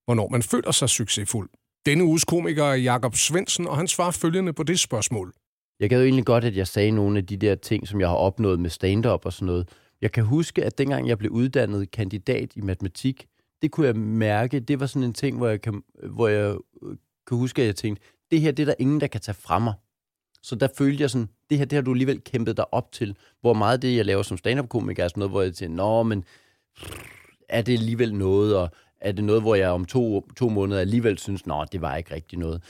hvornår 0.05 0.29
man 0.29 0.43
føler 0.43 0.71
sig 0.71 0.89
succesfuld. 0.89 1.51
Denne 1.87 2.05
uges 2.05 2.25
komiker 2.25 2.65
er 2.65 2.75
Jakob 2.75 3.15
Svendsen, 3.15 3.67
og 3.67 3.77
han 3.77 3.89
svarer 3.89 4.11
følgende 4.11 4.53
på 4.53 4.63
det 4.63 4.81
spørgsmål. 4.81 5.33
Jeg 5.81 5.91
gad 5.91 5.99
jo 5.99 6.05
egentlig 6.05 6.25
godt, 6.25 6.45
at 6.45 6.57
jeg 6.57 6.67
sagde 6.67 6.91
nogle 6.91 7.19
af 7.19 7.27
de 7.27 7.37
der 7.37 7.55
ting, 7.55 7.89
som 7.89 8.01
jeg 8.01 8.09
har 8.09 8.17
opnået 8.17 8.61
med 8.61 8.71
stand-up 8.71 9.27
og 9.27 9.33
sådan 9.33 9.47
noget. 9.47 9.69
Jeg 10.01 10.13
kan 10.13 10.25
huske, 10.25 10.65
at 10.65 10.79
dengang 10.79 11.09
jeg 11.09 11.19
blev 11.19 11.31
uddannet 11.31 11.91
kandidat 11.91 12.53
i 12.57 12.61
matematik, 12.61 13.27
det 13.63 13.71
kunne 13.71 13.87
jeg 13.87 13.97
mærke, 13.97 14.61
det 14.61 14.81
var 14.81 14.87
sådan 14.87 15.03
en 15.03 15.13
ting, 15.13 15.37
hvor 15.37 15.49
jeg 15.49 15.61
kan, 15.61 15.83
hvor 16.03 16.29
jeg 16.29 16.57
øh, 16.83 16.97
kan 17.27 17.37
huske, 17.37 17.63
at 17.63 17.67
jeg 17.67 17.77
tænkte, 17.77 18.05
det 18.31 18.41
her 18.41 18.53
det 18.53 18.63
er 18.63 18.67
der 18.67 18.75
ingen, 18.79 19.01
der 19.01 19.07
kan 19.07 19.21
tage 19.21 19.35
fra 19.35 19.59
mig. 19.59 19.75
Så 20.43 20.57
der 20.57 20.69
følte 20.79 21.03
jeg 21.03 21.11
sådan, 21.11 21.29
det 21.51 21.59
her 21.59 21.65
det 21.65 21.77
har 21.77 21.83
du 21.83 21.91
alligevel 21.91 22.21
kæmpet 22.21 22.57
dig 22.57 22.75
op 22.75 22.93
til. 22.93 23.17
Hvor 23.41 23.53
meget 23.53 23.83
det, 23.83 23.97
jeg 23.97 24.05
laver 24.05 24.23
som 24.23 24.37
stand-up-komiker, 24.37 25.05
er 25.05 25.09
sådan 25.09 25.19
noget, 25.19 25.31
hvor 25.31 25.43
jeg 25.43 25.55
tænker, 25.55 25.77
nå, 25.77 26.03
men 26.03 26.25
er 27.49 27.63
det 27.63 27.73
alligevel 27.73 28.15
noget, 28.15 28.57
og 28.57 28.71
er 29.01 29.13
det 29.13 29.25
noget, 29.25 29.43
hvor 29.43 29.55
jeg 29.55 29.71
om 29.71 29.85
to, 29.85 30.31
to 30.37 30.49
måneder 30.49 30.81
alligevel 30.81 31.19
synes, 31.19 31.47
nå, 31.47 31.65
det 31.73 31.81
var 31.81 31.97
ikke 31.97 32.15
rigtig 32.15 32.39
noget. 32.39 32.63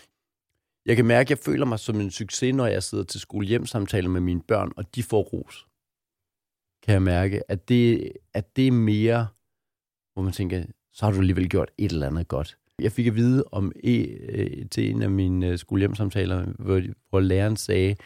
Jeg 0.87 0.97
kan 0.97 1.05
mærke, 1.05 1.27
at 1.27 1.31
jeg 1.31 1.39
føler 1.39 1.67
mig 1.67 1.79
som 1.79 2.01
en 2.01 2.11
succes, 2.11 2.55
når 2.55 2.67
jeg 2.67 2.83
sidder 2.83 3.05
til 3.05 3.21
skolehjemsamtale 3.21 4.09
med 4.09 4.21
mine 4.21 4.41
børn, 4.41 4.73
og 4.77 4.95
de 4.95 5.03
får 5.03 5.23
ros. 5.23 5.67
Kan 6.83 6.93
jeg 6.93 7.03
mærke, 7.03 7.51
at 7.51 7.69
det, 7.69 8.13
at 8.35 8.57
det 8.57 8.67
er 8.67 8.73
mere, 8.73 9.27
hvor 10.13 10.23
man 10.23 10.33
tænker, 10.33 10.65
så 10.93 11.05
har 11.05 11.13
du 11.13 11.19
alligevel 11.19 11.49
gjort 11.49 11.71
et 11.79 11.93
eller 11.93 12.07
andet 12.07 12.29
godt. 12.29 12.59
Jeg 12.83 12.93
fik 12.93 13.07
at 13.07 13.15
vide 13.15 13.45
om 13.53 13.73
e, 13.85 14.03
øh, 14.03 14.69
til 14.71 14.91
en 14.91 15.03
af 15.03 15.11
mine 15.11 15.47
øh, 15.47 15.59
hvor, 16.59 16.83
hvor 17.11 17.21
læreren 17.21 17.57
sagde, 17.57 17.97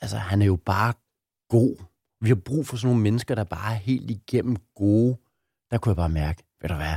altså 0.00 0.16
han 0.16 0.42
er 0.42 0.46
jo 0.46 0.56
bare 0.56 0.92
god. 1.48 1.76
Vi 2.20 2.28
har 2.28 2.34
brug 2.34 2.66
for 2.66 2.76
sådan 2.76 2.88
nogle 2.88 3.02
mennesker, 3.02 3.34
der 3.34 3.44
bare 3.44 3.72
er 3.74 3.78
helt 3.78 4.10
igennem 4.10 4.56
gode. 4.74 5.16
Der 5.70 5.78
kunne 5.78 5.90
jeg 5.90 5.96
bare 5.96 6.08
mærke, 6.08 6.42
ved 6.60 6.68
du 6.68 6.74
hvad, 6.74 6.94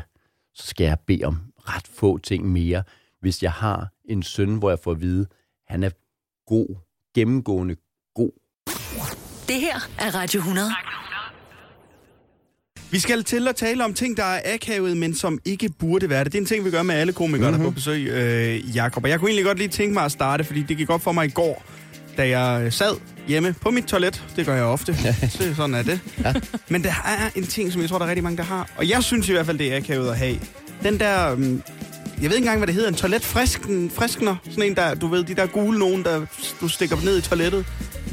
så 0.54 0.68
skal 0.68 0.86
jeg 0.86 1.00
bede 1.00 1.24
om 1.24 1.38
ret 1.58 1.88
få 1.88 2.18
ting 2.18 2.52
mere, 2.52 2.84
hvis 3.20 3.44
jeg 3.44 3.52
har 3.52 3.90
en 4.06 4.24
søn, 4.24 4.56
hvor 4.56 4.70
jeg 4.70 4.80
får 4.80 4.92
at 4.92 5.02
vide, 5.02 5.28
han 5.68 5.84
er 5.84 5.90
god, 6.46 6.76
gennemgående 7.16 7.76
god. 8.16 8.32
Det 9.48 9.56
her 9.56 9.76
er 10.00 10.16
Radio 10.16 10.40
100. 10.40 10.68
Vi 12.92 13.00
skal 13.00 13.24
til 13.24 13.48
at 13.48 13.56
tale 13.56 13.86
om 13.86 13.94
ting, 13.94 14.18
der 14.18 14.24
er 14.24 14.54
akavet, 14.54 14.98
men 14.98 15.16
som 15.16 15.40
ikke 15.46 15.70
burde 15.80 16.10
være 16.10 16.24
det. 16.24 16.32
Det 16.32 16.38
er 16.38 16.42
en 16.42 16.48
ting, 16.48 16.66
vi 16.66 16.72
gør 16.72 16.84
med 16.84 16.96
alle 16.96 17.14
komikere, 17.14 17.52
mm-hmm. 17.52 17.64
der 17.64 17.68
er 17.68 17.72
på 17.72 17.76
besøg, 17.76 18.08
øh, 18.08 18.76
Jakob. 18.76 19.04
Og 19.04 19.10
jeg 19.10 19.20
kunne 19.20 19.30
egentlig 19.30 19.46
godt 19.46 19.58
lige 19.58 19.68
tænke 19.68 19.94
mig 19.94 20.04
at 20.04 20.12
starte, 20.12 20.44
fordi 20.44 20.62
det 20.64 20.78
gik 20.78 20.90
op 20.90 21.02
for 21.02 21.12
mig 21.12 21.26
i 21.26 21.30
går, 21.30 21.64
da 22.18 22.40
jeg 22.40 22.74
sad 22.74 22.96
hjemme 23.28 23.56
på 23.62 23.72
mit 23.72 23.86
toilet. 23.86 24.24
Det 24.36 24.46
gør 24.46 24.56
jeg 24.56 24.64
ofte. 24.64 24.96
Så 25.30 25.56
sådan 25.56 25.76
er 25.76 25.84
det. 25.84 26.00
Ja. 26.24 26.34
Men 26.70 26.84
der 26.84 26.90
er 27.06 27.30
en 27.36 27.48
ting, 27.48 27.72
som 27.72 27.82
jeg 27.82 27.90
tror, 27.90 27.98
der 27.98 28.06
er 28.06 28.10
rigtig 28.10 28.24
mange, 28.24 28.38
der 28.38 28.44
har. 28.44 28.70
Og 28.78 28.90
jeg 28.90 29.04
synes 29.04 29.30
i 29.30 29.32
hvert 29.32 29.46
fald, 29.46 29.58
det 29.58 29.74
er 29.74 29.78
akavet 29.78 30.10
at 30.10 30.18
have. 30.18 30.40
Den 30.84 31.00
der... 31.00 31.34
Um, 31.34 31.62
jeg 32.22 32.30
ved 32.30 32.38
ikke 32.38 32.38
engang, 32.38 32.58
hvad 32.58 32.68
det 32.68 32.76
hedder. 32.76 32.90
En 32.90 32.96
toiletfriskner. 32.96 34.36
Sådan 34.50 34.64
en, 34.64 34.76
der, 34.76 34.94
du 34.94 35.08
ved, 35.08 35.24
de 35.24 35.36
der 35.36 35.46
gule 35.46 35.80
nogen, 35.80 36.04
der 36.04 36.26
du 36.62 36.68
stikker 36.68 36.98
ned 37.04 37.18
i 37.18 37.22
toilettet. 37.22 37.66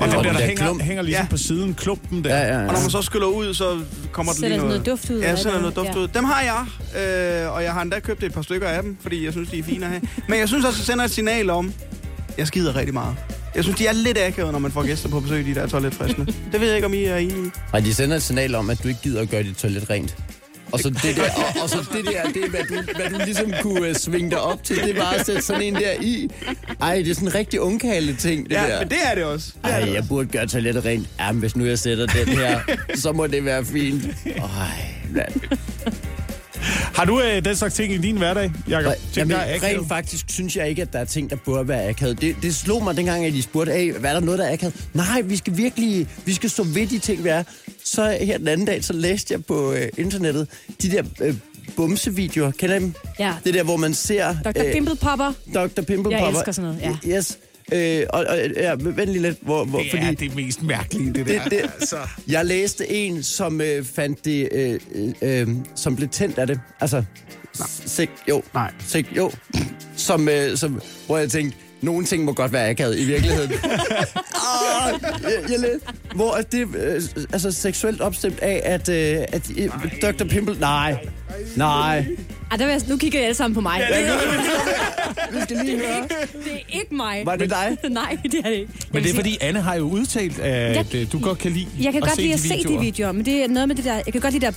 Og 0.03 0.09
den 0.09 0.17
der, 0.17 0.23
der 0.23 0.33
der 0.33 0.47
hænger, 0.47 0.65
klump. 0.65 0.83
hænger 0.83 1.03
ligesom 1.03 1.25
Ja. 1.25 1.31
på 1.31 1.37
siden, 1.37 1.75
klumpen 1.75 2.25
der. 2.25 2.37
Ja, 2.37 2.47
ja, 2.55 2.59
Og 2.67 2.73
når 2.73 2.81
man 2.81 2.91
så 2.91 3.03
skyller 3.03 3.27
ud, 3.27 3.55
så 3.55 3.81
kommer 4.13 4.33
der 4.33 4.41
lige 4.41 4.51
sådan 4.51 4.65
noget... 4.65 4.71
noget 4.71 4.87
duft 4.87 5.11
ud, 5.11 5.21
Ja, 5.21 5.37
sender 5.37 5.61
noget 5.61 5.77
duft 5.77 5.89
Ja. 5.89 5.99
ud. 5.99 6.09
Dem 6.09 6.25
har 6.25 6.41
jeg, 6.43 6.65
øh, 7.45 7.53
og 7.55 7.63
jeg 7.65 7.73
har 7.73 7.83
endda 7.83 8.01
købt 8.01 8.23
et 8.23 8.33
par 8.33 8.43
stykker 8.43 8.69
af 8.69 8.83
dem, 8.83 8.97
fordi 9.01 9.25
jeg 9.25 9.33
synes, 9.33 9.51
de 9.51 9.59
er 9.59 9.63
fine 9.63 9.85
at 9.87 9.91
have. 9.91 10.03
Men 10.29 10.39
jeg 10.39 10.49
synes 10.49 10.65
også, 10.65 10.77
det 10.79 10.87
sender 10.87 11.05
et 11.05 11.11
signal 11.11 11.51
om, 11.51 11.73
jeg 12.39 12.47
skider 12.47 12.77
rigtig 12.77 12.95
meget. 12.95 13.17
Jeg 13.55 13.65
synes, 13.65 13.79
de 13.79 13.87
er 13.87 13.93
lidt 13.93 14.19
akavet, 14.19 14.53
når 14.53 14.59
man 14.59 14.73
får 14.73 14.83
gæster 14.87 15.09
på 15.09 15.21
besøg, 15.21 15.45
de 15.47 15.55
der 15.55 15.67
toiletfriskende. 15.67 16.33
Det 16.53 16.61
ved 16.61 16.67
jeg 16.69 16.77
ikke, 16.77 16.87
om 16.87 16.95
I 16.95 17.05
er 17.05 17.17
enige 17.17 17.47
i. 17.47 17.51
Og 17.73 17.83
de 17.83 17.95
sender 17.95 18.17
et 18.17 18.23
signal 18.23 18.55
om, 18.55 18.71
at 18.71 18.83
du 18.83 18.89
ikke 18.89 19.01
gider 19.03 19.21
at 19.23 19.29
gøre 19.31 19.43
dit 19.43 19.57
toilet 19.57 19.91
rent. 19.91 20.17
Og 20.73 20.81
så 20.81 20.91
det 20.91 21.17
der, 21.17 21.23
og, 21.37 21.63
og 21.63 21.69
så 21.71 21.77
det 21.93 22.05
der, 22.05 22.33
det 22.41 22.51
hvad 22.51 22.61
du, 22.69 22.75
hvad 22.97 23.11
du 23.11 23.25
ligesom 23.25 23.53
kunne 23.63 23.91
uh, 23.91 23.97
svinge 23.97 24.31
dig 24.31 24.41
op 24.41 24.65
til, 24.65 24.77
det 24.77 24.97
var 24.97 25.11
at 25.11 25.27
sætte 25.27 25.43
sådan 25.43 25.63
en 25.63 25.75
der 25.75 25.93
i. 26.01 26.29
Ej, 26.81 26.97
det 26.97 27.09
er 27.11 27.15
sådan 27.15 27.29
en 27.29 27.35
rigtig 27.35 27.61
ungkale 27.61 28.17
ting, 28.17 28.49
det 28.51 28.55
Ja, 28.57 28.67
der. 28.69 28.79
men 28.81 28.89
det 28.89 28.99
er 29.05 29.15
det 29.15 29.25
også. 29.25 29.53
Det 29.65 29.71
Ej, 29.73 29.81
det 29.81 29.87
jeg 29.89 29.97
også. 29.99 30.09
burde 30.09 30.29
gøre 30.29 30.47
toilettet 30.47 30.85
rent. 30.85 31.09
Jamen, 31.21 31.41
hvis 31.41 31.57
nu 31.57 31.65
jeg 31.65 31.79
sætter 31.79 32.07
den 32.07 32.29
her, 32.29 32.61
så 32.95 33.13
må 33.13 33.27
det 33.27 33.45
være 33.45 33.65
fint. 33.65 34.05
Ej, 34.27 34.43
mand. 35.11 35.33
Har 36.95 37.05
du 37.05 37.21
øh, 37.21 37.45
den 37.45 37.57
slags 37.57 37.75
ting 37.75 37.93
i 37.93 37.99
din 37.99 38.17
hverdag, 38.17 38.53
Jacob? 38.69 38.93
Ting, 38.95 39.17
Jamen, 39.17 39.31
der 39.31 39.37
er 39.37 39.55
akavet? 39.55 39.79
rent 39.79 39.89
faktisk 39.89 40.27
synes 40.29 40.57
jeg 40.57 40.69
ikke, 40.69 40.83
at 40.83 40.93
der 40.93 40.99
er 40.99 41.05
ting, 41.05 41.31
der 41.31 41.37
burde 41.45 41.69
være 41.69 41.89
akavet. 41.89 42.21
Det, 42.21 42.37
det 42.43 42.55
slog 42.55 42.85
mig 42.85 42.97
dengang, 42.97 43.25
at 43.25 43.33
de 43.33 43.43
spurgte, 43.43 43.73
hey, 43.73 43.93
hvad 43.93 44.11
er 44.11 44.15
der 44.15 44.21
noget, 44.21 44.39
der 44.39 44.45
er 44.47 44.53
akavet? 44.53 44.75
Nej, 44.95 45.21
vi 45.25 45.37
skal 45.37 45.57
virkelig, 45.57 46.09
vi 46.25 46.33
skal 46.35 46.51
stå 46.51 46.63
ved 46.63 46.87
de 46.87 46.99
ting, 46.99 47.25
vi 47.25 47.29
er. 47.29 47.43
Så 47.85 48.19
her 48.21 48.39
den 48.39 48.49
anden 48.49 48.67
dag, 48.67 48.85
så 48.85 48.93
læste 48.93 49.35
jeg 49.35 49.45
på 49.45 49.73
øh, 49.73 49.89
internettet 49.99 50.49
de 50.83 50.91
der 50.91 51.03
øh, 51.21 51.35
bumsevideoer. 51.77 52.51
Kender 52.51 52.77
I 52.77 52.79
dem? 52.79 52.95
Ja. 53.19 53.35
Det 53.45 53.55
der, 53.55 53.63
hvor 53.63 53.77
man 53.77 53.95
ser... 53.95 54.35
Dr. 54.45 54.73
Pimple 54.73 54.97
Popper. 54.97 55.33
Dr. 55.55 55.83
Pimple 55.83 56.13
Jeg 56.13 56.21
Popper. 56.21 56.39
elsker 56.39 56.53
sådan 56.53 56.71
noget, 56.83 56.99
ja. 57.07 57.17
Yes. 57.17 57.39
Øh, 57.73 58.07
og, 58.11 58.25
og, 58.29 58.39
ja, 58.57 58.75
vent 58.79 59.09
lige 59.09 59.23
lidt, 59.23 59.39
hvor, 59.43 59.65
hvor, 59.65 59.79
Det 59.79 59.91
fordi... 59.91 60.03
er 60.07 60.13
det 60.13 60.37
mest 60.37 60.63
mærkelige, 60.63 61.13
det 61.13 61.27
der. 61.27 61.43
Det, 61.43 61.51
det, 61.51 61.61
altså. 61.81 61.97
Jeg 62.29 62.47
læste 62.47 62.91
en, 62.91 63.23
som 63.23 63.61
øh, 63.61 63.85
fandt 63.85 64.25
det, 64.25 64.49
øh, 64.53 64.81
øh, 64.95 65.41
øh, 65.41 65.49
som 65.75 65.97
blev 65.97 66.09
tændt 66.09 66.39
af 66.39 66.47
det. 66.47 66.61
Altså, 66.81 67.05
Sek, 67.87 68.11
jo. 68.29 68.43
Nej. 68.55 68.71
Sek, 68.87 69.07
jo. 69.17 69.31
Som, 69.97 70.29
øh, 70.29 70.57
som, 70.57 70.81
hvor 71.07 71.19
jeg 71.19 71.31
tænkte, 71.31 71.59
nogle 71.81 72.05
ting 72.07 72.25
må 72.25 72.33
godt 72.33 72.53
være 72.53 72.69
akavet 72.71 72.99
i 72.99 73.05
virkeligheden. 73.05 73.53
ah, 73.63 75.01
jeg, 75.23 75.51
jeg, 75.51 75.59
læ- 75.59 75.79
hvor 76.15 76.35
er 76.37 76.43
det 76.43 76.77
øh, 76.77 77.03
altså 77.33 77.53
seksuelt 77.53 78.01
opstemt 78.01 78.41
af, 78.41 78.61
at, 78.65 78.89
øh, 78.89 79.17
at 79.29 79.51
øh, 79.57 79.71
Dr. 80.03 80.25
Pimple... 80.25 80.57
Nej. 80.61 80.97
Nej. 81.57 81.97
Ej, 82.51 82.57
der 82.57 82.65
vil 82.67 82.73
jeg, 82.73 82.81
nu 82.89 82.97
kigger 82.97 83.21
I 83.21 83.23
alle 83.23 83.35
sammen 83.35 83.55
på 83.55 83.61
mig. 83.61 83.87
Ja, 83.91 83.99
det, 83.99 84.21
Vi 85.33 85.41
skal 85.43 85.57
lige 85.65 85.79
høre. 85.79 86.03
det 86.45 86.53
er 86.53 86.79
ikke 86.81 86.95
mig. 86.95 87.23
Var 87.27 87.37
det 87.37 87.51
dig? 87.51 87.77
Nej, 87.91 88.19
det 88.23 88.35
er 88.35 88.43
det 88.43 88.53
ikke. 88.53 88.73
Jeg 88.75 88.89
Men 88.93 89.03
det 89.03 89.11
er 89.11 89.15
fordi, 89.15 89.39
Anne 89.41 89.61
har 89.61 89.75
jo 89.75 89.85
udtalt, 89.85 90.39
at 90.39 90.95
øh, 90.95 91.13
du 91.13 91.19
godt 91.19 91.39
kan 91.39 91.53
lide 91.53 91.67
Jeg 91.81 91.93
kan 91.93 92.01
godt 92.01 92.17
lide 92.17 92.33
at 92.33 92.41
se 92.41 92.49
de 92.49 92.57
videoer. 92.57 92.81
videoer, 92.81 93.13
men 93.13 93.25
det 93.25 93.45
er 93.45 93.49
noget 93.49 93.69
med 93.69 93.77
det 93.77 93.85
der... 93.85 93.95
Jeg 93.95 94.13
kan 94.13 94.21
godt 94.21 94.35
lide 94.35 94.47
der... 94.47 94.53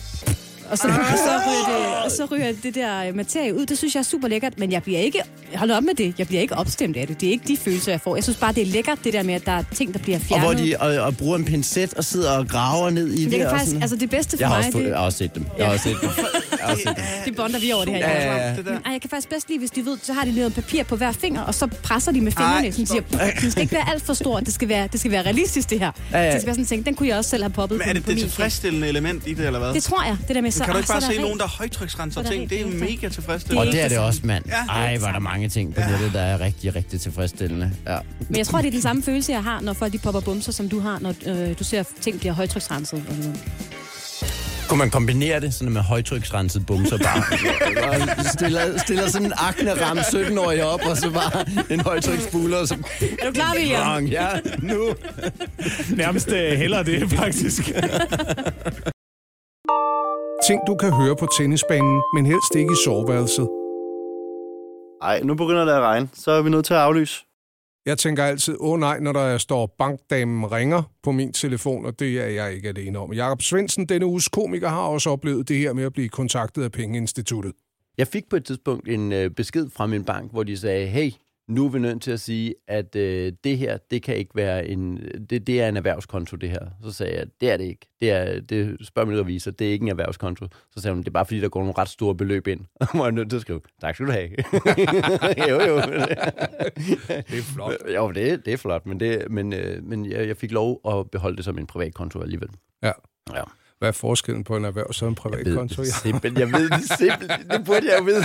Og 0.69 0.77
så, 0.77 0.87
og, 0.87 1.17
så 1.17 1.31
ryger 1.47 1.77
det, 1.77 2.03
og 2.05 2.11
så 2.11 2.25
ryger 2.31 2.53
det 2.63 2.75
der 2.75 3.13
materie 3.13 3.55
ud. 3.55 3.65
Det 3.65 3.77
synes 3.77 3.95
jeg 3.95 3.99
er 3.99 4.03
super 4.03 4.27
lækkert, 4.27 4.59
men 4.59 4.71
jeg 4.71 4.83
bliver 4.83 4.99
ikke... 4.99 5.21
Hold 5.57 5.71
op 5.71 5.83
med 5.83 5.93
det. 5.93 6.13
Jeg 6.17 6.27
bliver 6.27 6.41
ikke 6.41 6.55
opstemt 6.55 6.97
af 6.97 7.07
det. 7.07 7.21
Det 7.21 7.27
er 7.27 7.31
ikke 7.31 7.47
de 7.47 7.57
følelser, 7.57 7.91
jeg 7.91 8.01
får. 8.01 8.15
Jeg 8.15 8.23
synes 8.23 8.37
bare, 8.37 8.53
det 8.53 8.61
er 8.61 8.65
lækkert, 8.65 8.97
det 9.03 9.13
der 9.13 9.23
med, 9.23 9.33
at 9.33 9.45
der 9.45 9.51
er 9.51 9.63
ting, 9.75 9.93
der 9.93 9.99
bliver 9.99 10.17
Og 10.17 10.21
fjernet. 10.25 10.47
hvor 10.47 10.65
de 10.65 10.75
og, 10.99 11.05
og 11.05 11.17
bruger 11.17 11.37
en 11.37 11.45
pincet 11.45 11.93
og 11.93 12.03
sidder 12.03 12.31
og 12.31 12.47
graver 12.47 12.89
ned 12.89 13.07
i 13.11 13.23
det. 13.23 13.31
det 13.31 13.45
og 13.45 13.51
faktisk, 13.51 13.69
sådan. 13.69 13.81
altså 13.81 13.95
det 13.97 14.09
bedste 14.09 14.37
for 14.37 14.41
jeg 14.41 14.47
har, 14.47 14.55
mig, 14.57 14.65
også, 14.67 14.77
det, 14.79 14.85
jeg 14.87 14.97
har 14.97 15.05
også 15.05 15.17
set 15.17 15.35
dem. 15.35 15.45
Jeg 15.57 15.65
har 15.65 15.73
også 15.73 15.83
set 15.83 15.97
dem. 16.01 16.09
Jeg 16.57 16.65
har 16.65 16.71
også 16.71 16.83
set 16.87 16.95
dem. 16.97 17.05
det 17.25 17.35
bonder 17.35 17.59
vi 17.59 17.71
over 17.71 17.85
det 17.85 17.93
her. 17.93 17.99
Ja, 18.09 18.25
Ja, 18.37 18.49
ja. 18.49 18.55
Det. 18.55 18.67
Ej, 18.85 18.91
jeg 18.91 19.01
kan 19.01 19.09
faktisk 19.09 19.29
bedst 19.29 19.49
lide, 19.49 19.59
hvis 19.59 19.71
de 19.71 19.85
ved, 19.85 19.97
så 20.03 20.13
har 20.13 20.25
de 20.25 20.31
noget 20.35 20.53
papir 20.53 20.83
på 20.83 20.95
hver 20.95 21.11
finger, 21.11 21.41
og 21.41 21.55
så 21.55 21.67
presser 21.67 22.11
de 22.11 22.21
med 22.21 22.31
fingrene. 22.31 22.67
Ej, 22.67 22.71
sådan 22.71 22.85
siger, 22.85 23.01
den 23.41 23.51
skal 23.51 23.61
ikke 23.61 23.73
være 23.75 23.89
alt 23.93 24.03
for 24.05 24.13
stor. 24.13 24.39
Det 24.39 24.53
skal 24.53 24.69
være, 24.69 24.87
det 24.91 24.99
skal 24.99 25.11
være 25.11 25.21
realistisk, 25.25 25.69
det 25.69 25.79
her. 25.79 25.91
Ja, 26.11 26.19
ja. 26.19 26.31
Det 26.33 26.41
skal 26.41 26.45
være 26.45 26.53
sådan 26.55 26.63
en 26.63 26.67
ting. 26.67 26.85
Den 26.85 26.95
kunne 26.95 27.09
jeg 27.09 27.17
også 27.17 27.29
selv 27.29 27.43
have 27.43 27.49
poppet 27.53 27.77
Men 27.77 27.87
er 27.87 27.93
på, 27.93 27.95
det 27.95 28.03
på 28.03 28.11
det 28.11 28.19
tilfredsstillende 28.19 28.87
element 28.87 29.27
i 29.27 29.33
det, 29.33 29.45
eller 29.45 29.59
hvad? 29.59 29.73
Det 29.73 29.83
tror 29.83 30.03
jeg. 30.03 30.17
Det 30.27 30.35
der 30.35 30.41
med 30.41 30.51
så... 30.51 30.63
kan 30.63 30.73
du 30.73 30.77
ikke 30.77 30.87
så 30.87 30.93
bare 30.93 31.03
er 31.03 31.15
se 31.15 31.21
nogen, 31.21 31.39
der 31.39 31.47
højtryksrenser 31.47 32.21
Så 32.21 32.27
er 32.27 32.31
ting? 32.31 32.49
Det 32.49 32.61
er 32.61 32.65
mega 32.67 33.09
tilfredsstillende. 33.09 33.67
Og 33.67 33.73
det 33.73 33.79
er 33.79 33.87
det 33.87 33.91
det 33.91 33.99
også, 33.99 34.19
mand. 34.23 34.43
Ej, 34.69 34.97
var 34.97 35.11
der 35.11 35.19
mange 35.19 35.44
ting 35.49 35.75
på 35.75 35.81
nettet, 35.89 36.13
der 36.13 36.21
er 36.21 36.41
rigtig, 36.41 36.75
rigtig 36.75 37.01
tilfredsstillende. 37.01 37.71
Ja. 37.87 37.97
Men 38.19 38.37
jeg 38.37 38.47
tror, 38.47 38.59
det 38.59 38.67
er 38.67 38.71
den 38.71 38.81
samme 38.81 39.03
følelse, 39.03 39.31
jeg 39.31 39.43
har, 39.43 39.61
når 39.61 39.73
folk 39.73 39.93
de 39.93 39.97
popper 39.97 40.21
bumser, 40.21 40.51
som 40.51 40.69
du 40.69 40.79
har, 40.79 40.99
når 40.99 41.13
øh, 41.25 41.59
du 41.59 41.63
ser 41.63 41.83
ting 42.01 42.19
bliver 42.19 42.33
højtryksrenset. 42.33 43.03
og 43.07 43.15
sådan 43.15 43.23
noget. 43.23 43.43
Kunne 44.69 44.77
man 44.77 44.89
kombinere 44.89 45.39
det 45.39 45.53
sådan 45.53 45.73
med 45.73 45.81
højtryksrenset 45.81 46.65
bumser 46.65 46.97
bare? 46.97 47.23
Og 48.17 48.25
stiller, 48.25 48.77
stiller 48.77 49.07
sådan 49.07 49.25
en 49.27 49.33
akne-ram 49.37 49.97
17-årig 49.97 50.63
op, 50.63 50.79
og 50.85 50.97
så 50.97 51.11
bare 51.11 51.45
en 51.73 51.79
højtryksbuler. 51.79 52.57
Og 52.57 52.67
så... 52.67 52.77
Er 53.21 53.25
du 53.25 53.31
klar, 53.31 53.53
William? 53.57 54.05
Ja, 54.05 54.27
nu. 54.59 54.93
Nærmest 55.95 56.31
øh, 56.31 56.51
hellere 56.57 56.83
det, 56.83 57.09
faktisk. 57.09 57.63
Ting, 60.47 60.61
du 60.67 60.75
kan 60.75 60.91
høre 60.91 61.15
på 61.15 61.27
tennisbanen, 61.37 62.01
men 62.15 62.25
helst 62.25 62.55
ikke 62.55 62.73
i 62.73 62.77
soveværelset. 62.85 63.47
Ej, 65.01 65.21
nu 65.23 65.35
begynder 65.35 65.65
det 65.65 65.71
at 65.71 65.81
regne. 65.81 66.09
Så 66.13 66.31
er 66.31 66.41
vi 66.41 66.49
nødt 66.49 66.65
til 66.65 66.73
at 66.73 66.79
aflyse. 66.79 67.25
Jeg 67.85 67.97
tænker 67.97 68.23
altid, 68.23 68.57
åh 68.59 68.71
oh, 68.71 68.79
nej, 68.79 68.99
når 68.99 69.13
der 69.13 69.37
står 69.37 69.75
bankdamen 69.77 70.51
ringer 70.51 70.83
på 71.03 71.11
min 71.11 71.33
telefon, 71.33 71.85
og 71.85 71.99
det 71.99 72.21
er 72.21 72.27
jeg 72.27 72.53
ikke 72.53 72.69
alene 72.69 72.99
om. 72.99 73.13
Jakob 73.13 73.41
Svendsen, 73.41 73.85
denne 73.85 74.05
uges 74.05 74.27
komiker, 74.27 74.69
har 74.69 74.81
også 74.81 75.09
oplevet 75.09 75.49
det 75.49 75.57
her 75.57 75.73
med 75.73 75.83
at 75.83 75.93
blive 75.93 76.09
kontaktet 76.09 76.63
af 76.63 76.71
Pengeinstituttet. 76.71 77.53
Jeg 77.97 78.07
fik 78.07 78.29
på 78.29 78.35
et 78.35 78.45
tidspunkt 78.45 78.89
en 78.89 79.11
øh, 79.11 79.29
besked 79.29 79.69
fra 79.69 79.85
min 79.85 80.03
bank, 80.03 80.31
hvor 80.31 80.43
de 80.43 80.57
sagde, 80.57 80.87
hey, 80.87 81.11
nu 81.47 81.65
er 81.65 81.69
vi 81.69 81.79
nødt 81.79 82.01
til 82.01 82.11
at 82.11 82.19
sige, 82.19 82.55
at 82.67 82.95
øh, 82.95 83.33
det 83.43 83.57
her, 83.57 83.77
det 83.91 84.03
kan 84.03 84.15
ikke 84.15 84.35
være 84.35 84.67
en, 84.67 84.97
det, 85.29 85.47
det 85.47 85.61
er 85.61 85.69
en 85.69 85.77
erhvervskonto, 85.77 86.35
det 86.37 86.49
her. 86.49 86.59
Så 86.83 86.91
sagde 86.91 87.17
jeg, 87.17 87.27
det 87.41 87.51
er 87.51 87.57
det 87.57 87.63
ikke. 87.63 87.87
Det 87.99 88.11
er, 88.11 88.39
det 88.41 88.87
spørger 88.87 89.09
min 89.09 89.19
revisor, 89.19 89.51
det 89.51 89.67
er 89.67 89.71
ikke 89.71 89.83
en 89.83 89.89
erhvervskonto. 89.89 90.47
Så 90.71 90.81
sagde 90.81 90.93
hun, 90.93 91.03
det 91.03 91.07
er 91.07 91.11
bare 91.11 91.25
fordi, 91.25 91.39
der 91.39 91.49
går 91.49 91.59
nogle 91.59 91.73
ret 91.77 91.89
store 91.89 92.15
beløb 92.15 92.47
ind. 92.47 92.61
Og 92.81 92.87
må 92.93 93.03
jeg 93.03 93.11
nødt 93.11 93.29
til 93.29 93.35
at 93.35 93.41
skrive, 93.41 93.61
tak 93.81 93.95
skal 93.95 94.07
du 94.07 94.11
have. 94.11 94.29
jo, 95.49 95.61
jo. 95.61 95.75
Det 97.29 97.39
er 97.39 97.53
flot. 97.53 97.73
Jo, 97.95 98.11
det, 98.11 98.45
det 98.45 98.53
er 98.53 98.57
flot, 98.57 98.85
men, 98.85 98.99
det, 98.99 99.31
men, 99.31 99.53
øh, 99.53 99.83
men 99.83 100.05
jeg, 100.05 100.27
jeg 100.27 100.37
fik 100.37 100.51
lov 100.51 100.81
at 100.87 101.11
beholde 101.11 101.37
det 101.37 101.45
som 101.45 101.57
en 101.57 101.67
privat 101.67 101.93
konto 101.93 102.21
alligevel. 102.21 102.49
Ja. 102.83 102.91
Ja. 103.33 103.43
Hvad 103.85 103.89
er 103.89 103.97
forskellen 103.97 104.43
på 104.43 104.57
en 104.57 104.65
erhvervs- 104.65 105.01
og 105.01 105.07
en 105.09 105.15
privat 105.15 105.47
Jeg 105.47 105.87
simpelthen. 105.87 106.39
Jeg 106.39 106.59
ved 106.59 106.69
det 106.69 106.97
simpelthen. 106.97 107.49
Det 107.49 107.65
burde 107.65 107.95
jeg 107.97 108.05
vide. 108.05 108.23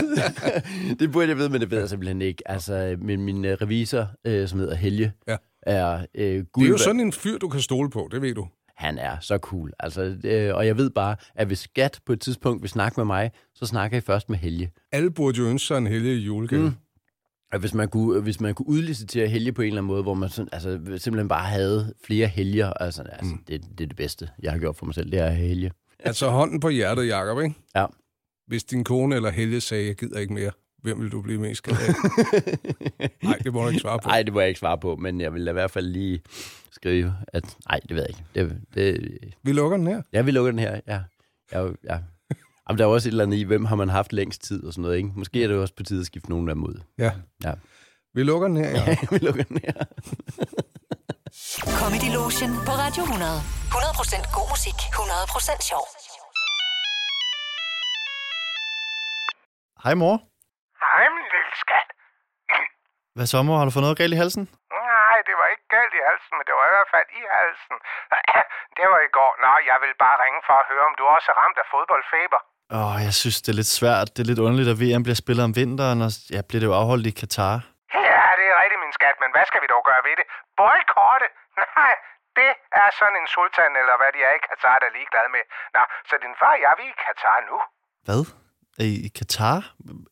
det 1.00 1.12
burde 1.12 1.28
jeg 1.28 1.36
vide, 1.36 1.48
men 1.48 1.60
det 1.60 1.70
ved 1.70 1.78
jeg 1.78 1.88
simpelthen 1.88 2.22
ikke. 2.22 2.50
Altså, 2.50 2.96
men 2.98 3.22
min 3.22 3.44
øh, 3.44 3.56
revisor, 3.62 4.06
øh, 4.24 4.48
som 4.48 4.58
hedder 4.58 4.74
Helge, 4.74 5.12
Ja. 5.28 5.36
er 5.62 6.06
øh, 6.14 6.44
gud, 6.52 6.62
Det 6.62 6.68
er 6.68 6.72
jo 6.72 6.78
sådan 6.78 7.00
en 7.00 7.12
fyr, 7.12 7.38
du 7.38 7.48
kan 7.48 7.60
stole 7.60 7.90
på, 7.90 8.08
det 8.12 8.22
ved 8.22 8.34
du. 8.34 8.46
Han 8.76 8.98
er 8.98 9.16
så 9.20 9.38
cool. 9.38 9.72
Altså, 9.80 10.16
øh, 10.24 10.54
og 10.54 10.66
jeg 10.66 10.76
ved 10.76 10.90
bare, 10.90 11.16
at 11.34 11.46
hvis 11.46 11.58
skat 11.58 12.00
på 12.06 12.12
et 12.12 12.20
tidspunkt 12.20 12.62
vil 12.62 12.70
snakke 12.70 13.00
med 13.00 13.04
mig, 13.04 13.30
så 13.54 13.66
snakker 13.66 13.96
jeg 13.96 14.02
først 14.04 14.28
med 14.30 14.38
Helge. 14.38 14.70
Alle 14.92 15.10
burde 15.10 15.38
jo 15.38 15.44
ønske 15.44 15.66
sig 15.66 15.78
en 15.78 15.86
heldig 15.86 16.26
julegave. 16.26 16.62
Mm. 16.62 16.74
Hvis 17.58 17.74
man 17.74 17.88
kunne, 17.88 18.20
hvis 18.20 18.40
man 18.40 18.54
kunne 18.54 18.68
udlicitere 18.68 19.28
Helge 19.28 19.52
på 19.52 19.62
en 19.62 19.66
eller 19.68 19.80
anden 19.80 19.86
måde, 19.86 20.02
hvor 20.02 20.14
man 20.14 20.28
sådan, 20.28 20.48
altså, 20.52 20.70
simpelthen 20.70 21.28
bare 21.28 21.46
havde 21.46 21.94
flere 22.04 22.26
helger, 22.26 22.72
altså, 22.72 23.02
altså 23.02 23.34
mm. 23.34 23.42
det, 23.48 23.62
det 23.78 23.84
er 23.84 23.88
det 23.88 23.96
bedste, 23.96 24.28
jeg 24.42 24.52
har 24.52 24.58
gjort 24.58 24.76
for 24.76 24.86
mig 24.86 24.94
selv, 24.94 25.10
det 25.12 25.20
er 25.20 25.30
Helge. 25.30 25.72
Altså 25.98 26.28
hånden 26.28 26.60
på 26.60 26.68
hjertet, 26.68 27.08
Jacob, 27.08 27.40
ikke? 27.40 27.54
Ja. 27.76 27.86
Hvis 28.46 28.64
din 28.64 28.84
kone 28.84 29.16
eller 29.16 29.30
Helge 29.30 29.60
sagde, 29.60 29.86
jeg 29.86 29.96
gider 29.96 30.18
ikke 30.18 30.34
mere, 30.34 30.50
hvem 30.82 31.00
vil 31.00 31.12
du 31.12 31.22
blive 31.22 31.40
mest 31.40 31.62
glad 31.62 31.78
af? 31.88 31.94
Nej, 33.28 33.36
det 33.44 33.52
må 33.52 33.62
du 33.62 33.68
ikke 33.68 33.80
svare 33.80 33.98
på. 33.98 34.08
Nej, 34.08 34.22
det 34.22 34.32
må 34.32 34.40
jeg 34.40 34.48
ikke 34.48 34.60
svare 34.60 34.78
på, 34.78 34.96
men 34.96 35.20
jeg 35.20 35.34
vil 35.34 35.48
i 35.48 35.52
hvert 35.52 35.70
fald 35.70 35.86
lige 35.86 36.20
skrive, 36.70 37.14
at 37.28 37.56
nej, 37.68 37.80
det 37.88 37.96
ved 37.96 38.02
jeg 38.02 38.08
ikke. 38.08 38.24
Det, 38.34 38.60
det, 38.74 39.34
Vi 39.42 39.52
lukker 39.52 39.76
den 39.76 39.86
her. 39.86 40.02
ja, 40.12 40.22
vi 40.22 40.30
lukker 40.30 40.50
den 40.52 40.58
her. 40.58 40.80
Ja. 40.86 41.00
Ja, 41.52 41.68
ja. 41.84 41.98
Jamen, 42.70 42.78
der 42.78 42.86
er 42.86 42.94
også 42.96 43.08
et 43.08 43.12
eller 43.14 43.26
andet 43.26 43.38
i, 43.42 43.44
hvem 43.52 43.64
har 43.70 43.76
man 43.82 43.90
haft 43.98 44.12
længst 44.18 44.40
tid 44.48 44.60
og 44.66 44.72
sådan 44.72 44.82
noget, 44.82 44.96
ikke? 45.00 45.10
Måske 45.20 45.36
er 45.42 45.48
det 45.48 45.54
jo 45.56 45.62
også 45.64 45.76
på 45.78 45.84
tide 45.88 46.00
at 46.04 46.08
skifte 46.10 46.30
nogen 46.32 46.48
af 46.48 46.54
dem 46.56 46.64
ud. 46.70 46.76
Ja. 47.04 47.10
Ja. 47.46 47.52
Vi 48.16 48.22
lukker 48.30 48.48
den 48.50 48.58
her, 48.62 48.70
ja. 48.78 48.84
vi 49.14 49.18
lukker 49.26 49.44
den 49.50 49.58
her. 49.64 49.76
Comedy 51.80 52.10
Lotion 52.18 52.52
på 52.66 52.72
Radio 52.84 53.02
100. 53.02 53.38
100% 53.74 54.36
god 54.38 54.46
musik, 54.54 54.78
100% 54.94 55.70
sjov. 55.70 55.84
Hej 59.84 59.94
mor. 60.02 60.16
Hej, 60.84 61.04
min 61.16 61.26
lille 61.34 61.52
skat. 61.64 61.88
Hvad 63.16 63.26
så, 63.32 63.38
mor? 63.46 63.56
Har 63.58 63.66
du 63.66 63.72
fået 63.76 63.86
noget 63.86 64.00
galt 64.02 64.14
i 64.16 64.20
halsen? 64.22 64.44
Nej, 64.88 65.16
det 65.28 65.34
var 65.40 65.46
ikke 65.52 65.66
galt 65.76 65.94
i 66.00 66.02
halsen, 66.08 66.32
men 66.38 66.44
det 66.48 66.54
var 66.58 66.66
i 66.70 66.72
hvert 66.76 66.90
fald 66.94 67.08
i 67.20 67.22
halsen. 67.38 67.76
Det 68.78 68.86
var 68.92 69.00
i 69.08 69.10
går. 69.18 69.32
Nå, 69.44 69.52
jeg 69.70 69.78
vil 69.82 69.94
bare 70.04 70.16
ringe 70.24 70.40
for 70.48 70.56
at 70.62 70.68
høre, 70.70 70.84
om 70.90 70.94
du 70.98 71.04
også 71.14 71.28
er 71.32 71.36
ramt 71.42 71.58
af 71.62 71.66
fodboldfeber. 71.74 72.40
Åh, 72.76 72.80
oh, 72.86 72.96
jeg 73.06 73.14
synes, 73.20 73.36
det 73.44 73.50
er 73.54 73.58
lidt 73.60 73.72
svært. 73.80 74.06
Det 74.14 74.20
er 74.22 74.28
lidt 74.30 74.42
underligt, 74.46 74.72
at 74.74 74.80
VM 74.82 75.02
bliver 75.06 75.20
spillet 75.22 75.42
om 75.48 75.52
vinteren, 75.60 75.98
og 76.06 76.10
ja, 76.34 76.40
bliver 76.48 76.60
det 76.62 76.68
jo 76.70 76.76
afholdt 76.80 77.06
i 77.10 77.14
Katar. 77.20 77.56
Ja, 78.10 78.26
det 78.38 78.46
er 78.52 78.56
rigtigt, 78.62 78.80
min 78.86 78.94
skat, 78.98 79.16
men 79.22 79.30
hvad 79.34 79.44
skal 79.50 79.60
vi 79.64 79.68
dog 79.74 79.82
gøre 79.90 80.02
ved 80.08 80.14
det? 80.20 80.26
Boykotte? 80.58 81.28
Nej, 81.64 81.94
det 82.38 82.50
er 82.82 82.88
sådan 83.00 83.16
en 83.22 83.28
sultan, 83.34 83.72
eller 83.80 83.94
hvad 84.00 84.10
de 84.16 84.20
er 84.28 84.34
i 84.38 84.42
Katar, 84.48 84.76
der 84.80 84.86
er 84.90 84.94
ligeglad 84.98 85.26
med. 85.36 85.44
Nå, 85.74 85.82
så 86.08 86.14
din 86.24 86.34
far 86.40 86.54
og 86.56 86.60
jeg, 86.64 86.72
vi 86.80 86.84
er 86.88 86.92
i 86.94 86.98
Katar 87.06 87.38
nu. 87.50 87.56
Hvad? 88.06 88.22
I 88.78 89.08
Katar? 89.18 89.58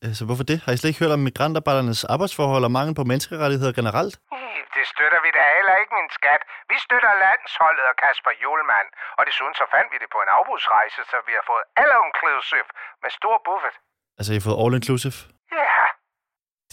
Altså, 0.09 0.23
hvorfor 0.29 0.45
det? 0.51 0.59
Har 0.65 0.71
I 0.73 0.77
slet 0.79 0.91
ikke 0.91 1.03
hørt 1.05 1.17
om 1.19 1.23
migrantarbejdernes 1.29 2.01
arbejdsforhold 2.15 2.65
og 2.69 2.73
mangel 2.79 2.95
på 3.01 3.05
menneskerettigheder 3.11 3.73
generelt? 3.81 4.15
Ih, 4.39 4.63
Det 4.77 4.85
støtter 4.95 5.21
vi 5.27 5.31
da 5.39 5.43
heller 5.59 5.75
ikke, 5.81 5.93
min 6.01 6.11
skat. 6.19 6.43
Vi 6.73 6.77
støtter 6.87 7.11
landsholdet 7.27 7.85
og 7.91 7.97
Kasper 8.03 8.33
Julemand. 8.43 8.89
Og 9.19 9.23
desuden 9.29 9.55
så 9.61 9.65
fandt 9.75 9.89
vi 9.93 9.99
det 10.03 10.09
på 10.15 10.19
en 10.25 10.31
afbudsrejse, 10.39 11.01
så 11.11 11.17
vi 11.29 11.33
har 11.39 11.45
fået 11.51 11.65
all-inclusive 11.83 12.69
med 13.03 13.11
stor 13.19 13.37
buffet. 13.47 13.75
Altså, 14.19 14.31
I 14.33 14.37
har 14.39 14.45
fået 14.49 14.59
all 14.63 14.75
inclusive? 14.81 15.17
Ja, 15.59 15.77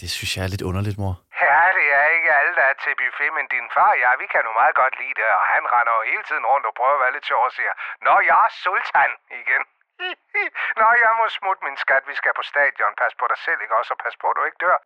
Det 0.00 0.08
synes 0.16 0.30
jeg 0.36 0.42
er 0.46 0.52
lidt 0.54 0.64
underligt, 0.70 0.98
mor. 1.02 1.14
ja, 1.46 1.60
det 1.78 1.86
er 2.00 2.06
ikke 2.16 2.30
alle, 2.38 2.52
der 2.58 2.64
er 2.72 2.76
til 2.84 2.92
buffet, 3.00 3.30
men 3.38 3.44
din 3.54 3.66
far 3.76 3.90
og 3.94 3.98
jeg, 4.04 4.12
vi 4.22 4.26
kan 4.32 4.40
nu 4.48 4.52
meget 4.60 4.74
godt 4.82 4.94
lide 5.02 5.14
det, 5.20 5.26
og 5.38 5.44
han 5.54 5.62
render 5.74 5.92
jo 5.98 6.02
hele 6.12 6.24
tiden 6.28 6.44
rundt 6.52 6.64
og 6.70 6.74
prøver 6.78 6.96
at 6.98 7.02
være 7.04 7.14
lidt 7.16 7.26
sjov 7.30 7.42
og 7.48 7.52
siger, 7.58 7.72
Nå, 8.06 8.14
jeg 8.30 8.38
er 8.46 8.50
sultan 8.64 9.12
igen. 9.42 9.62
Nå, 10.80 10.86
jeg 11.04 11.12
må 11.18 11.24
smutte, 11.38 11.60
min 11.66 11.76
skat. 11.84 12.02
Vi 12.10 12.14
skal 12.20 12.32
på 12.40 12.44
stadion. 12.52 12.92
Pas 13.00 13.12
på 13.20 13.24
dig 13.32 13.38
selv, 13.46 13.58
ikke 13.64 13.74
også? 13.80 13.90
Og 13.94 13.98
pas 14.04 14.14
på, 14.22 14.26
at 14.32 14.36
du 14.38 14.42
ikke 14.48 14.60
dør. 14.64 14.78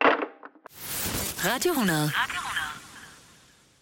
Radio 1.49 1.71
100. 1.71 2.11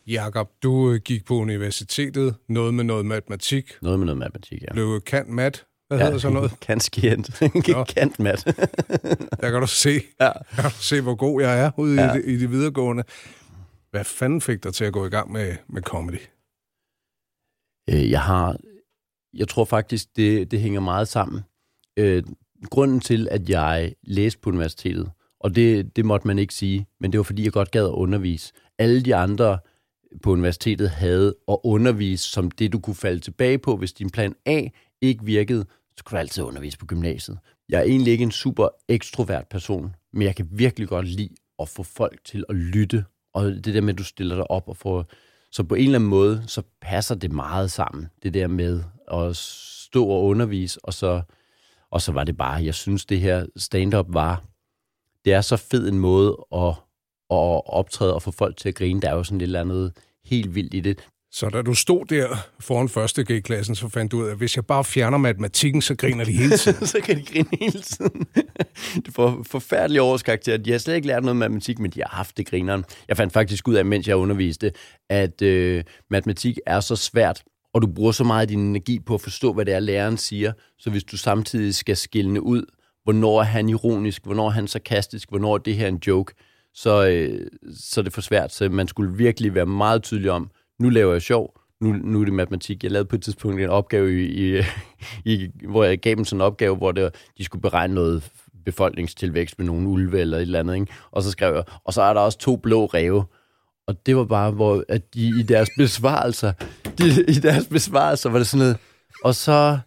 Jakob, 0.06 0.48
du 0.62 0.72
øh, 0.90 1.00
gik 1.08 1.22
på 1.26 1.34
universitetet, 1.34 2.36
noget 2.48 2.74
med 2.74 2.84
noget 2.84 3.06
matematik, 3.06 3.78
Noget 3.82 3.98
med 3.98 4.06
noget 4.06 4.18
matematik, 4.18 4.62
ja. 4.62 4.72
blev 4.72 5.00
kant 5.00 5.28
mat. 5.28 5.64
Hvad 5.88 5.98
ja. 5.98 6.04
hedder 6.04 6.18
sådan 6.18 6.34
noget? 6.34 6.60
Kantskient. 6.66 7.26
Kant, 7.94 8.18
mat. 8.18 8.44
Der 9.40 9.50
kan 9.50 9.60
du 9.60 9.66
se, 9.66 9.94
ja. 10.20 10.30
der 10.56 10.62
kan 10.62 10.70
du 10.70 10.82
se 10.90 11.00
hvor 11.00 11.14
god 11.14 11.42
jeg 11.42 11.60
er 11.64 11.70
ude 11.76 12.02
ja. 12.02 12.12
I, 12.12 12.16
det, 12.16 12.24
i 12.26 12.40
det 12.40 12.50
videregående. 12.50 13.04
Hvad 13.90 14.04
fanden 14.04 14.40
fik 14.40 14.64
dig 14.64 14.74
til 14.74 14.84
at 14.84 14.92
gå 14.92 15.06
i 15.06 15.08
gang 15.08 15.32
med, 15.32 15.56
med 15.66 15.82
comedy? 15.82 16.20
Øh, 17.90 18.10
jeg 18.10 18.22
har... 18.22 18.56
Jeg 19.34 19.48
tror 19.48 19.64
faktisk, 19.64 20.16
det, 20.16 20.50
det 20.50 20.60
hænger 20.60 20.80
meget 20.80 21.08
sammen. 21.08 21.42
Øh, 21.96 22.22
grunden 22.70 23.00
til, 23.00 23.28
at 23.30 23.50
jeg 23.50 23.94
læste 24.02 24.40
på 24.40 24.50
universitetet, 24.50 25.10
og 25.40 25.54
det, 25.54 25.96
det 25.96 26.04
måtte 26.04 26.26
man 26.26 26.38
ikke 26.38 26.54
sige, 26.54 26.86
men 27.00 27.12
det 27.12 27.18
var 27.18 27.24
fordi, 27.24 27.44
jeg 27.44 27.52
godt 27.52 27.70
gad 27.70 27.84
at 27.84 27.90
undervise. 27.90 28.52
Alle 28.78 29.02
de 29.02 29.14
andre 29.14 29.58
på 30.22 30.32
universitetet 30.32 30.90
havde 30.90 31.34
at 31.48 31.58
undervise 31.64 32.28
som 32.30 32.50
det, 32.50 32.72
du 32.72 32.78
kunne 32.78 32.96
falde 32.96 33.20
tilbage 33.20 33.58
på, 33.58 33.76
hvis 33.76 33.92
din 33.92 34.10
plan 34.10 34.34
A 34.46 34.62
ikke 35.00 35.24
virkede, 35.24 35.64
så 35.96 36.04
kunne 36.04 36.16
du 36.16 36.20
altid 36.20 36.42
undervise 36.42 36.78
på 36.78 36.86
gymnasiet. 36.86 37.38
Jeg 37.68 37.78
er 37.78 37.84
egentlig 37.84 38.12
ikke 38.12 38.24
en 38.24 38.30
super 38.30 38.68
ekstrovert 38.88 39.48
person, 39.48 39.94
men 40.12 40.22
jeg 40.22 40.36
kan 40.36 40.48
virkelig 40.52 40.88
godt 40.88 41.08
lide 41.08 41.34
at 41.58 41.68
få 41.68 41.82
folk 41.82 42.24
til 42.24 42.44
at 42.48 42.56
lytte. 42.56 43.04
Og 43.34 43.44
det 43.44 43.64
der 43.64 43.80
med, 43.80 43.94
at 43.94 43.98
du 43.98 44.04
stiller 44.04 44.36
dig 44.36 44.50
op 44.50 44.68
og 44.68 44.76
får... 44.76 45.06
Så 45.52 45.64
på 45.64 45.74
en 45.74 45.84
eller 45.84 45.98
anden 45.98 46.10
måde, 46.10 46.44
så 46.46 46.62
passer 46.80 47.14
det 47.14 47.32
meget 47.32 47.70
sammen. 47.70 48.06
Det 48.22 48.34
der 48.34 48.46
med 48.46 48.82
at 49.12 49.36
stå 49.36 50.06
og 50.06 50.24
undervise, 50.24 50.80
og 50.84 50.94
så, 50.94 51.22
og 51.90 52.02
så 52.02 52.12
var 52.12 52.24
det 52.24 52.36
bare, 52.36 52.64
jeg 52.64 52.74
synes, 52.74 53.04
det 53.04 53.20
her 53.20 53.46
stand-up 53.56 54.06
var... 54.08 54.44
Det 55.24 55.32
er 55.32 55.40
så 55.40 55.56
fed 55.56 55.88
en 55.88 55.98
måde 55.98 56.36
at, 56.52 56.68
at 57.30 57.62
optræde 57.66 58.14
og 58.14 58.22
få 58.22 58.30
folk 58.30 58.56
til 58.56 58.68
at 58.68 58.74
grine. 58.74 59.00
Der 59.00 59.08
er 59.10 59.14
jo 59.14 59.24
sådan 59.24 59.40
et 59.40 59.42
eller 59.42 59.60
andet 59.60 59.92
helt 60.24 60.54
vildt 60.54 60.74
i 60.74 60.80
det. 60.80 60.98
Så 61.30 61.48
da 61.48 61.62
du 61.62 61.74
stod 61.74 62.04
der 62.04 62.36
foran 62.60 62.88
første 62.88 63.24
G-klassen, 63.32 63.74
så 63.74 63.88
fandt 63.88 64.12
du 64.12 64.20
ud 64.20 64.26
af, 64.26 64.30
at 64.30 64.36
hvis 64.36 64.56
jeg 64.56 64.66
bare 64.66 64.84
fjerner 64.84 65.18
matematikken, 65.18 65.82
så 65.82 65.94
griner 65.94 66.24
de 66.24 66.32
hele 66.32 66.56
tiden. 66.56 66.86
så 66.96 67.00
kan 67.00 67.16
de 67.16 67.24
grine 67.24 67.48
hele 67.60 67.80
tiden. 67.82 68.26
det 69.04 69.14
får 69.14 69.42
forfærdelige 69.46 70.02
årskarakter. 70.02 70.56
De 70.56 70.70
har 70.70 70.78
slet 70.78 70.94
ikke 70.94 71.06
lært 71.06 71.22
noget 71.22 71.36
matematik, 71.36 71.78
men 71.78 71.90
de 71.90 72.00
har 72.00 72.16
haft 72.16 72.36
det 72.36 72.46
grineren. 72.46 72.84
Jeg 73.08 73.16
fandt 73.16 73.32
faktisk 73.32 73.68
ud 73.68 73.74
af, 73.74 73.84
mens 73.84 74.08
jeg 74.08 74.16
underviste, 74.16 74.72
at 75.10 75.42
øh, 75.42 75.84
matematik 76.10 76.58
er 76.66 76.80
så 76.80 76.96
svært, 76.96 77.42
og 77.74 77.82
du 77.82 77.86
bruger 77.86 78.12
så 78.12 78.24
meget 78.24 78.40
af 78.40 78.48
din 78.48 78.60
energi 78.60 78.98
på 78.98 79.14
at 79.14 79.20
forstå, 79.20 79.52
hvad 79.52 79.64
det 79.64 79.74
er, 79.74 79.80
læreren 79.80 80.16
siger. 80.16 80.52
Så 80.78 80.90
hvis 80.90 81.04
du 81.04 81.16
samtidig 81.16 81.74
skal 81.74 81.96
skille 81.96 82.42
ud, 82.42 82.62
hvornår 83.04 83.40
er 83.40 83.44
han 83.44 83.68
ironisk, 83.68 84.24
hvornår 84.24 84.46
er 84.46 84.50
han 84.50 84.68
sarkastisk, 84.68 85.28
hvornår 85.28 85.54
er 85.54 85.58
det 85.58 85.74
her 85.76 85.88
en 85.88 86.00
joke, 86.06 86.34
så, 86.74 87.08
øh, 87.08 87.46
så 87.74 88.00
er 88.00 88.02
det 88.02 88.12
for 88.12 88.20
svært. 88.20 88.52
Så 88.52 88.68
man 88.68 88.88
skulle 88.88 89.16
virkelig 89.16 89.54
være 89.54 89.66
meget 89.66 90.02
tydelig 90.02 90.30
om, 90.30 90.50
nu 90.78 90.88
laver 90.88 91.12
jeg 91.12 91.22
sjov, 91.22 91.60
nu, 91.80 91.92
nu 91.92 92.20
er 92.20 92.24
det 92.24 92.34
matematik. 92.34 92.82
Jeg 92.82 92.90
lavede 92.90 93.08
på 93.08 93.16
et 93.16 93.22
tidspunkt 93.22 93.60
en 93.60 93.68
opgave, 93.68 94.24
i, 94.24 94.58
i, 94.58 94.62
i, 95.24 95.48
hvor 95.68 95.84
jeg 95.84 95.98
gav 95.98 96.14
dem 96.14 96.24
sådan 96.24 96.36
en 96.36 96.46
opgave, 96.46 96.76
hvor 96.76 96.92
det, 96.92 97.14
de 97.38 97.44
skulle 97.44 97.62
beregne 97.62 97.94
noget 97.94 98.30
befolkningstilvækst 98.64 99.58
med 99.58 99.66
nogle 99.66 99.88
ulve 99.88 100.20
eller 100.20 100.36
et 100.36 100.42
eller 100.42 100.60
andet. 100.60 100.74
Ikke? 100.74 100.92
Og 101.10 101.22
så 101.22 101.30
skrev 101.30 101.54
jeg, 101.54 101.64
og 101.84 101.92
så 101.92 102.02
er 102.02 102.14
der 102.14 102.20
også 102.20 102.38
to 102.38 102.56
blå 102.56 102.86
ræve. 102.86 103.24
Og 103.88 104.06
det 104.06 104.16
var 104.16 104.24
bare, 104.24 104.50
hvor 104.50 104.84
at 104.88 105.14
de 105.14 105.40
i 105.40 105.42
deres 105.42 105.68
besvarelser, 105.76 106.52
de, 106.98 107.24
i 107.28 107.34
deres 107.34 107.66
besvarelser 107.66 108.30
var 108.30 108.38
det 108.38 108.46
sådan 108.46 108.58
noget, 108.58 108.76
og 109.24 109.34
så 109.34 109.78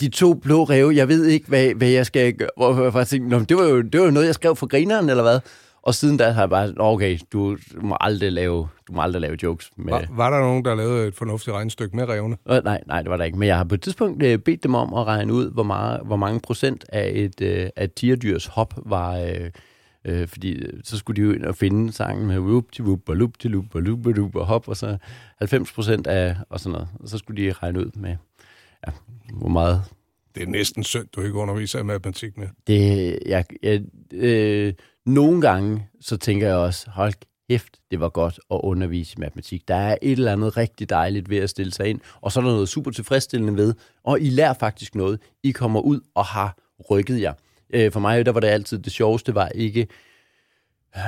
de 0.00 0.08
to 0.08 0.34
blå 0.34 0.64
ræve, 0.64 0.94
jeg 0.94 1.08
ved 1.08 1.26
ikke, 1.26 1.48
hvad, 1.48 1.74
hvad 1.74 1.88
jeg 1.88 2.06
skal 2.06 2.32
gøre. 2.32 2.48
Hvor 2.56 2.82
jeg 2.82 2.92
faktisk 2.92 3.10
tænkte, 3.10 3.44
det 3.48 3.56
var, 3.56 3.64
jo, 3.64 3.82
det 3.82 4.00
var 4.00 4.06
jo 4.06 4.10
noget, 4.10 4.26
jeg 4.26 4.34
skrev 4.34 4.56
for 4.56 4.66
grineren, 4.66 5.10
eller 5.10 5.22
hvad? 5.22 5.40
Og 5.82 5.94
siden 5.94 6.16
da 6.16 6.30
har 6.30 6.42
jeg 6.42 6.50
bare, 6.50 6.74
okay, 6.76 7.18
du, 7.32 7.56
du 7.74 7.80
må 7.80 7.96
aldrig 8.00 8.32
lave, 8.32 8.68
du 8.88 8.92
må 8.92 9.02
aldrig 9.02 9.20
lave 9.20 9.36
jokes. 9.42 9.70
Med... 9.76 9.92
Var, 9.92 10.06
var 10.10 10.30
der 10.30 10.40
nogen, 10.40 10.64
der 10.64 10.74
lavede 10.74 11.08
et 11.08 11.14
fornuftigt 11.14 11.56
regnestykke 11.56 11.96
med 11.96 12.08
revne? 12.08 12.36
Øh, 12.50 12.64
nej, 12.64 12.80
nej, 12.86 13.02
det 13.02 13.10
var 13.10 13.16
der 13.16 13.24
ikke. 13.24 13.38
Men 13.38 13.48
jeg 13.48 13.56
har 13.56 13.64
på 13.64 13.74
et 13.74 13.82
tidspunkt 13.82 14.22
øh, 14.22 14.38
bedt 14.38 14.62
dem 14.62 14.74
om 14.74 14.94
at 14.94 15.06
regne 15.06 15.32
ud, 15.32 15.50
hvor, 15.50 15.62
meget, 15.62 16.00
hvor 16.04 16.16
mange 16.16 16.40
procent 16.40 16.84
af 16.88 17.12
et, 17.14 17.40
øh, 17.40 17.68
af 17.76 17.84
et 17.84 17.94
tierdyrs 17.94 18.46
hop 18.46 18.74
var... 18.86 19.18
Øh, 19.18 19.50
øh, 20.04 20.28
fordi 20.28 20.52
øh, 20.52 20.80
så 20.84 20.98
skulle 20.98 21.22
de 21.22 21.26
jo 21.26 21.32
ind 21.32 21.44
og 21.44 21.56
finde 21.56 21.92
sangen 21.92 22.26
med 22.26 22.38
whoop 22.38 22.72
til 22.72 22.84
whoop 22.84 23.08
og 23.08 23.16
loop 23.16 23.38
til 23.38 23.50
loop 23.50 23.74
og 23.74 23.82
loop 23.82 24.06
og 24.06 24.12
loop 24.12 24.36
og 24.36 24.46
hop, 24.46 24.68
og 24.68 24.76
så 24.76 24.96
90 25.38 25.72
procent 25.72 26.06
af 26.06 26.36
og 26.48 26.60
sådan 26.60 26.72
noget. 26.72 26.88
Og 27.00 27.08
så 27.08 27.18
skulle 27.18 27.42
de 27.42 27.52
regne 27.52 27.80
ud 27.80 27.90
med, 27.94 28.16
ja, 28.86 28.92
hvor 29.32 29.48
meget... 29.48 29.82
Det 30.34 30.42
er 30.42 30.46
næsten 30.46 30.84
synd, 30.84 31.06
du 31.16 31.20
ikke 31.20 31.34
underviser 31.34 31.78
i 31.78 31.82
matematik 31.82 32.38
med. 32.38 32.48
Det, 32.66 33.18
jeg, 33.26 33.44
jeg, 33.62 33.82
øh, 34.12 34.74
nogle 35.06 35.40
gange, 35.40 35.86
så 36.00 36.16
tænker 36.16 36.46
jeg 36.46 36.56
også, 36.56 36.90
hold 36.90 37.12
kæft, 37.50 37.80
det 37.90 38.00
var 38.00 38.08
godt 38.08 38.40
at 38.50 38.60
undervise 38.62 39.14
i 39.18 39.20
matematik. 39.20 39.68
Der 39.68 39.74
er 39.74 39.96
et 40.02 40.12
eller 40.12 40.32
andet 40.32 40.56
rigtig 40.56 40.90
dejligt 40.90 41.30
ved 41.30 41.38
at 41.38 41.50
stille 41.50 41.72
sig 41.72 41.86
ind, 41.86 42.00
og 42.20 42.32
så 42.32 42.40
er 42.40 42.44
der 42.44 42.50
noget 42.50 42.68
super 42.68 42.90
tilfredsstillende 42.90 43.56
ved, 43.56 43.74
og 44.04 44.20
I 44.20 44.30
lærer 44.30 44.52
faktisk 44.52 44.94
noget. 44.94 45.20
I 45.42 45.50
kommer 45.50 45.80
ud 45.80 46.00
og 46.14 46.24
har 46.24 46.56
rykket 46.90 47.20
jer. 47.20 47.32
Øh, 47.72 47.92
for 47.92 48.00
mig, 48.00 48.26
der 48.26 48.32
var 48.32 48.40
det 48.40 48.48
altid 48.48 48.78
det 48.78 48.92
sjoveste, 48.92 49.34
var 49.34 49.48
ikke... 49.48 49.86
Øh, 50.96 51.02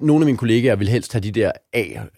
nogle 0.00 0.22
af 0.22 0.26
mine 0.26 0.38
kollegaer 0.38 0.76
ville 0.76 0.92
helst 0.92 1.12
have 1.12 1.20
de 1.20 1.30
der 1.30 1.52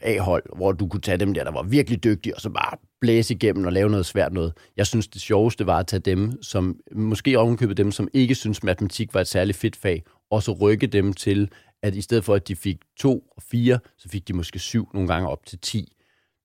A-hold, 0.02 0.56
hvor 0.56 0.72
du 0.72 0.88
kunne 0.88 1.00
tage 1.00 1.16
dem 1.16 1.34
der, 1.34 1.44
der 1.44 1.50
var 1.50 1.62
virkelig 1.62 2.04
dygtige, 2.04 2.34
og 2.34 2.40
så 2.40 2.50
bare 2.50 2.76
blæse 3.00 3.34
igennem 3.34 3.64
og 3.64 3.72
lave 3.72 3.90
noget 3.90 4.06
svært 4.06 4.32
noget. 4.32 4.52
Jeg 4.76 4.86
synes, 4.86 5.08
det 5.08 5.20
sjoveste 5.20 5.66
var 5.66 5.78
at 5.78 5.86
tage 5.86 6.00
dem, 6.00 6.42
som 6.42 6.76
måske 6.92 7.38
ovenkøbet 7.38 7.76
dem, 7.76 7.92
som 7.92 8.08
ikke 8.12 8.34
synes, 8.34 8.62
matematik 8.62 9.14
var 9.14 9.20
et 9.20 9.28
særligt 9.28 9.58
fedt 9.58 9.76
fag, 9.76 10.04
og 10.30 10.42
så 10.42 10.52
rykke 10.52 10.86
dem 10.86 11.12
til, 11.12 11.50
at 11.82 11.94
i 11.94 12.00
stedet 12.00 12.24
for, 12.24 12.34
at 12.34 12.48
de 12.48 12.56
fik 12.56 12.76
to 12.96 13.22
og 13.36 13.42
fire, 13.42 13.78
så 13.98 14.08
fik 14.08 14.28
de 14.28 14.32
måske 14.32 14.58
syv, 14.58 14.88
nogle 14.94 15.08
gange 15.08 15.28
op 15.28 15.46
til 15.46 15.58
ti. 15.58 15.92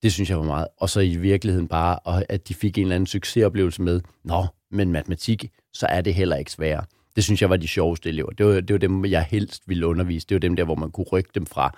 Det 0.04 0.14
synes 0.14 0.30
jeg 0.30 0.38
var 0.38 0.46
meget. 0.46 0.68
Og 0.78 0.90
så 0.90 1.00
i 1.00 1.16
virkeligheden 1.16 1.68
bare, 1.68 2.00
at 2.32 2.48
de 2.48 2.54
fik 2.54 2.78
en 2.78 2.84
eller 2.84 2.96
anden 2.96 3.08
succesoplevelse 3.08 3.82
med, 3.82 4.02
nå, 4.24 4.46
men 4.72 4.92
matematik, 4.92 5.52
så 5.74 5.88
er 5.88 6.02
det 6.02 6.14
heller 6.14 6.36
ikke 6.36 6.52
sværere. 6.52 6.86
Det 7.16 7.24
synes 7.24 7.42
jeg 7.42 7.50
var 7.50 7.58
de 7.58 7.68
sjoveste 7.68 8.10
elever. 8.10 8.30
Det 8.32 8.46
var, 8.46 8.54
det 8.54 8.74
var 8.74 8.78
dem, 8.78 9.06
jeg 9.06 9.26
helst 9.30 9.64
ville 9.68 9.88
undervise. 9.88 10.28
Det 10.30 10.36
var 10.36 10.40
dem 10.40 10.56
der, 10.56 10.64
hvor 10.64 10.76
man 10.76 10.92
kunne 10.92 11.06
rykke 11.12 11.30
dem 11.36 11.46
fra 11.46 11.78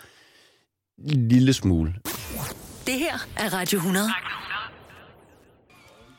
en 1.05 1.27
lille 1.27 1.53
smule. 1.53 1.93
Det 2.85 2.93
her 2.93 3.27
er 3.37 3.53
Radio 3.53 3.77
100. 3.77 4.05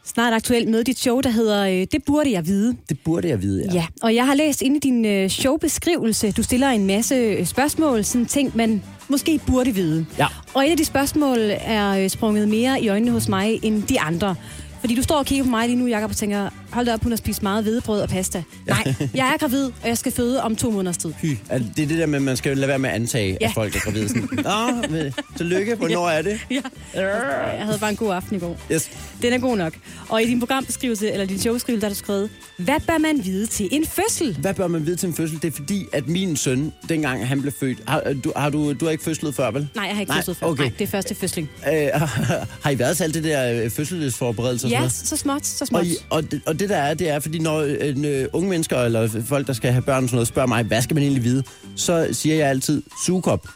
Snart 0.04 0.33
aktuelt 0.33 0.68
med 0.68 0.85
dit 0.85 0.98
show, 0.98 1.20
der 1.20 1.31
hedder 1.31 1.66
øh, 1.66 1.87
Det 1.92 2.04
burde 2.07 2.33
jeg 2.33 2.46
vide. 2.46 2.76
Det 2.88 2.98
burde 3.04 3.28
jeg 3.28 3.42
vide, 3.42 3.64
ja. 3.64 3.72
Ja, 3.74 3.87
og 4.02 4.14
jeg 4.14 4.26
har 4.26 4.35
læst 4.35 4.62
inde 4.62 4.76
i 4.76 4.81
din 4.81 5.04
øh, 5.04 5.28
showbeskrivelse, 5.28 6.33
du 6.33 6.42
stiller 6.42 6.68
en 6.68 6.87
masse 6.87 7.14
øh, 7.14 7.46
spørgsmål, 7.46 8.04
sådan 8.04 8.26
ting, 8.26 8.57
man 8.57 8.83
måske 9.09 9.40
burde 9.46 9.74
vide. 9.74 10.07
Ja. 10.18 10.26
Og 10.54 10.66
et 10.66 10.70
af 10.70 10.76
de 10.76 10.85
spørgsmål 10.85 11.38
er 11.50 11.90
øh, 11.90 12.09
sprunget 12.11 12.48
mere 12.48 12.81
i 12.83 12.88
øjnene 12.88 13.12
hos 13.12 13.28
mig 13.28 13.64
end 13.64 13.83
de 13.83 14.00
andre. 14.00 14.35
Fordi 14.81 14.94
du 14.94 15.02
står 15.02 15.16
og 15.16 15.26
kigger 15.26 15.44
på 15.44 15.50
mig 15.50 15.68
lige 15.68 15.78
nu, 15.78 15.87
Jacob, 15.87 16.11
og 16.11 16.16
tænker, 16.16 16.50
hold 16.70 16.87
da 16.87 16.92
op, 16.94 17.02
hun 17.02 17.12
har 17.12 17.16
spist 17.16 17.42
meget 17.42 17.62
hvedebrød 17.64 18.00
og 18.00 18.09
pasta. 18.09 18.42
Nej, 18.66 18.94
jeg 19.14 19.33
er 19.33 19.37
gravid, 19.38 19.64
og 19.64 19.88
jeg 19.88 19.98
skal 19.98 20.12
føde 20.12 20.42
om 20.42 20.57
to 20.57 20.70
måneders 20.70 20.96
tid. 20.96 21.12
Hy. 21.22 21.37
Er 21.48 21.59
Det 21.59 21.83
er 21.83 21.87
det 21.87 21.98
der 21.98 22.07
med, 22.07 22.16
at 22.16 22.22
man 22.22 22.37
skal 22.37 22.57
lade 22.57 22.68
være 22.68 22.78
med 22.78 22.88
at 22.90 22.94
antage, 22.94 23.37
Ja. 23.40 23.46
at 23.46 23.54
folk 23.54 23.76
er 23.76 23.81
gravide. 23.81 24.09
Sådan, 24.09 24.28
Nå, 24.33 24.88
men 24.90 25.14
tillykke, 25.37 25.74
hvornår 25.74 26.09
er 26.09 26.22
det? 26.22 26.40
Ja. 26.50 26.61
Jeg 26.94 27.64
havde 27.64 27.78
bare 27.78 27.90
en 27.90 27.96
god 27.96 28.12
aften 28.14 28.37
i 28.37 28.38
går. 28.38 28.61
Yes. 28.72 28.90
Den 29.22 29.33
er 29.33 29.38
god 29.38 29.57
nok. 29.57 29.72
Og 30.09 30.22
i 30.22 30.26
din 30.26 30.38
programbeskrivelse, 30.40 31.11
eller 31.12 31.26
din 31.26 31.38
showbeskrivelse, 31.38 31.81
der 31.81 31.87
er 31.87 31.94
du 31.94 31.98
skrevet, 31.98 32.31
hvad 32.57 32.81
bør 32.87 32.98
man 32.98 33.24
vide 33.24 33.46
til 33.46 33.68
en 33.72 33.87
fødsel? 33.87 34.37
Hvad 34.40 34.54
bør 34.54 34.66
man 34.66 34.87
vide 34.87 34.96
til 34.96 35.07
en 35.07 35.14
fødsel? 35.14 35.42
Det 35.42 35.48
er 35.48 35.57
fordi, 35.57 35.85
at 35.92 36.09
min 36.09 36.37
søn, 36.37 36.72
dengang 36.88 37.28
han 37.28 37.40
blev 37.40 37.52
født... 37.61 37.78
Har, 37.87 38.02
du, 38.24 38.33
har 38.37 38.50
du, 38.50 38.72
du 38.72 38.85
har 38.85 38.92
ikke 38.92 39.04
fødslet 39.04 39.35
før, 39.35 39.50
vel? 39.50 39.68
Nej, 39.74 39.85
jeg 39.85 39.94
har 39.94 40.00
ikke 40.00 40.11
Nej, 40.11 40.18
fødslet 40.18 40.37
før. 40.37 40.46
okay. 40.46 40.62
Nej, 40.62 40.72
det 40.78 40.85
er 40.85 40.88
første 40.90 41.14
fødsling. 41.14 41.50
Øh, 41.72 41.88
har 42.64 42.70
I 42.70 42.78
været 42.78 42.96
til 42.96 43.04
alt 43.04 43.14
det 43.14 43.24
der 43.24 43.62
øh, 43.64 43.70
fødselsforberedelse? 43.70 44.66
og 44.66 44.70
Ja, 44.70 44.88
så 44.88 45.16
småt, 45.16 45.46
så 45.46 45.64
Og, 45.64 45.68
småt. 45.68 45.87
I, 45.87 45.96
og, 46.11 46.31
det, 46.31 46.40
og 46.59 46.61
det 46.61 46.68
der 46.68 46.77
er, 46.77 46.94
det 46.94 47.09
er, 47.09 47.21
fordi 47.21 47.38
når 47.38 47.59
øh, 47.59 47.97
øh, 48.05 48.27
unge 48.33 48.49
mennesker, 48.49 48.79
eller 48.79 49.23
folk, 49.27 49.47
der 49.47 49.53
skal 49.53 49.73
have 49.73 49.83
børn 49.83 50.03
og 50.03 50.09
sådan 50.09 50.16
noget, 50.16 50.29
spørger 50.29 50.47
mig, 50.47 50.64
hvad 50.64 50.83
skal 50.83 50.94
man 50.94 51.03
egentlig 51.03 51.25
vide? 51.25 51.42
Så 51.77 52.09
siger 52.12 52.37
jeg 52.37 52.49
altid, 52.49 52.83
sugekop. 53.07 53.49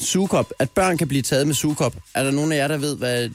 Sugekop. 0.00 0.52
At 0.58 0.70
børn 0.70 0.96
kan 0.96 1.08
blive 1.08 1.22
taget 1.22 1.46
med 1.46 1.54
sugekop. 1.54 1.94
Er 2.14 2.24
der 2.24 2.30
nogen 2.30 2.52
af 2.52 2.56
jer, 2.56 2.68
der 2.68 2.76
ved, 2.76 2.96
hvad... 2.96 3.28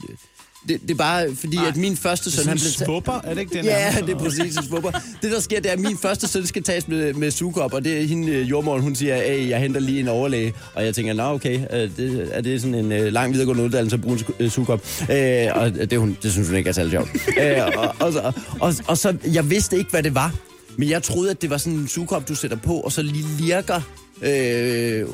Det, 0.68 0.82
det 0.82 0.90
er 0.90 0.94
bare 0.94 1.36
fordi, 1.36 1.58
at 1.68 1.76
min 1.76 1.96
første 1.96 2.30
søn... 2.30 2.36
Sådan 2.36 2.48
han 2.48 2.56
blev 2.56 2.86
svupper, 2.86 3.20
er 3.24 3.34
det 3.34 3.40
ikke 3.40 3.58
det? 3.58 3.64
Ja, 3.64 3.94
det 4.06 4.10
er 4.10 4.18
præcis 4.18 4.56
en 4.56 4.64
svupper. 4.64 4.90
Det, 5.22 5.32
der 5.32 5.40
sker, 5.40 5.60
det 5.60 5.68
er, 5.68 5.72
at 5.72 5.78
min 5.80 5.98
første 5.98 6.28
søn 6.28 6.46
skal 6.46 6.62
tages 6.62 6.88
med, 6.88 7.14
med 7.14 7.30
sugekop, 7.30 7.74
og 7.74 7.84
det 7.84 8.00
er 8.02 8.06
hende, 8.06 8.32
øh, 8.32 8.50
jordmoren, 8.50 8.82
hun 8.82 8.94
siger, 8.94 9.16
at 9.16 9.48
jeg 9.48 9.60
henter 9.60 9.80
lige 9.80 10.00
en 10.00 10.08
overlæge. 10.08 10.52
Og 10.74 10.84
jeg 10.84 10.94
tænker, 10.94 11.12
nå 11.12 11.22
okay, 11.22 11.60
øh, 11.72 11.90
det, 11.96 12.28
er 12.32 12.40
det 12.40 12.60
sådan 12.60 12.74
en 12.74 12.92
øh, 12.92 13.12
lang 13.12 13.32
videregående 13.32 13.64
uddannelse 13.64 13.94
at 13.94 14.00
bruge 14.00 14.18
en 14.18 14.24
su- 14.46 14.48
sugekop? 14.48 14.80
Øh, 15.10 15.46
og 15.54 15.90
det, 15.90 15.98
hun, 15.98 16.16
det 16.22 16.32
synes 16.32 16.48
hun 16.48 16.56
ikke 16.56 16.68
er 16.68 16.72
særlig 16.74 16.90
sjovt. 16.90 17.08
øh, 17.42 17.56
og, 17.76 17.94
og, 17.98 18.12
og, 18.24 18.34
og, 18.60 18.74
og 18.86 18.98
så, 18.98 19.16
jeg 19.32 19.50
vidste 19.50 19.78
ikke, 19.78 19.90
hvad 19.90 20.02
det 20.02 20.14
var. 20.14 20.34
Men 20.76 20.88
jeg 20.88 21.02
troede, 21.02 21.30
at 21.30 21.42
det 21.42 21.50
var 21.50 21.56
sådan 21.56 21.78
en 21.78 21.88
sugekop, 21.88 22.28
du 22.28 22.34
sætter 22.34 22.56
på, 22.56 22.74
og 22.74 22.92
så 22.92 23.02
lige 23.02 23.24
lirker 23.38 23.80
Øh, 24.22 25.00
øh, 25.00 25.06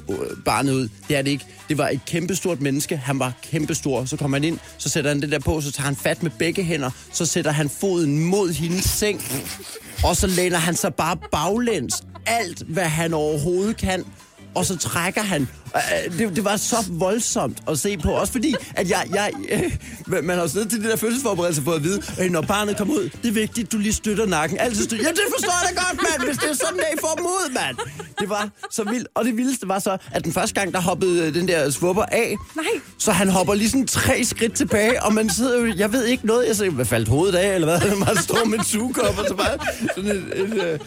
barnet 0.44 0.72
ud. 0.72 0.88
Det 1.08 1.16
er 1.16 1.22
det 1.22 1.30
ikke. 1.30 1.44
Det 1.68 1.78
var 1.78 1.88
et 1.88 2.00
kæmpestort 2.06 2.60
menneske. 2.60 2.96
Han 2.96 3.18
var 3.18 3.32
kæmpestor. 3.42 4.04
Så 4.04 4.16
kommer 4.16 4.36
han 4.36 4.44
ind, 4.44 4.58
så 4.78 4.88
sætter 4.88 5.10
han 5.10 5.20
det 5.20 5.30
der 5.30 5.38
på, 5.38 5.60
så 5.60 5.72
tager 5.72 5.84
han 5.84 5.96
fat 5.96 6.22
med 6.22 6.30
begge 6.38 6.62
hænder, 6.62 6.90
så 7.12 7.26
sætter 7.26 7.50
han 7.50 7.68
foden 7.68 8.18
mod 8.24 8.52
hendes 8.52 8.84
seng, 8.84 9.22
og 10.04 10.16
så 10.16 10.26
læner 10.26 10.58
han 10.58 10.74
sig 10.74 10.94
bare 10.94 11.16
baglæns. 11.32 11.94
Alt, 12.26 12.62
hvad 12.62 12.84
han 12.84 13.14
overhovedet 13.14 13.76
kan. 13.76 14.04
Og 14.54 14.66
så 14.66 14.76
trækker 14.76 15.22
han. 15.22 15.48
Øh, 15.76 16.18
Det, 16.18 16.36
det 16.36 16.44
var 16.44 16.56
så 16.56 16.76
voldsomt 16.90 17.58
at 17.70 17.78
se 17.78 17.98
på. 17.98 18.10
Også 18.10 18.32
fordi, 18.32 18.54
at 18.76 18.90
jeg... 18.90 19.04
jeg 19.14 19.30
øh, 19.50 19.72
man 20.24 20.36
har 20.36 20.42
jo 20.42 20.48
siddet 20.48 20.70
til 20.70 20.82
det 20.82 20.90
der 20.90 20.96
fødselsforberedelse 20.96 21.62
for 21.62 21.72
at 21.72 21.82
vide, 21.84 22.02
at 22.18 22.32
når 22.32 22.40
barnet 22.40 22.76
kommer 22.76 22.94
ud, 22.94 23.10
det 23.22 23.28
er 23.28 23.32
vigtigt, 23.32 23.72
du 23.72 23.78
lige 23.78 23.92
støtter 23.92 24.26
nakken. 24.26 24.58
Altid 24.58 24.84
støtter. 24.84 25.04
Ja, 25.04 25.10
det 25.10 25.20
forstår 25.34 25.52
jeg 25.62 25.76
da 25.76 25.82
godt, 25.82 25.96
mand, 26.02 26.28
hvis 26.28 26.38
det 26.38 26.50
er 26.50 26.54
sådan, 26.54 26.80
at 26.80 26.86
I 26.94 26.98
får 27.00 27.14
dem 27.16 27.26
ud, 27.26 27.52
mand. 27.54 27.76
Det 28.20 28.28
var 28.28 28.48
så 28.70 28.84
vildt. 28.84 29.08
Og 29.14 29.24
det 29.24 29.36
vildeste 29.36 29.68
var 29.68 29.78
så, 29.78 29.96
at 30.12 30.24
den 30.24 30.32
første 30.32 30.54
gang, 30.60 30.72
der 30.72 30.80
hoppede 30.80 31.26
øh, 31.26 31.34
den 31.34 31.48
der 31.48 31.70
svupper 31.70 32.02
af, 32.02 32.36
Nej. 32.56 32.64
så 32.98 33.12
han 33.12 33.28
hopper 33.28 33.54
lige 33.54 33.70
sådan 33.70 33.86
tre 33.86 34.24
skridt 34.24 34.54
tilbage, 34.54 35.02
og 35.02 35.14
man 35.14 35.30
sidder 35.30 35.60
jo, 35.60 35.72
jeg 35.76 35.92
ved 35.92 36.04
ikke 36.04 36.26
noget, 36.26 36.46
jeg 36.48 36.56
siger, 36.56 36.70
hvad 36.70 36.84
faldt 36.84 37.08
hovedet 37.08 37.34
af, 37.38 37.54
eller 37.54 37.78
hvad? 37.78 37.96
Man 37.96 38.16
står 38.16 38.44
med 38.44 38.58
en 38.58 38.64
sugekop, 38.64 39.18
og 39.18 39.24
så 39.28 39.34
bare 39.34 39.58
sådan 39.96 40.10
en, 40.10 40.32
en, 40.46 40.52
øh, 40.60 40.78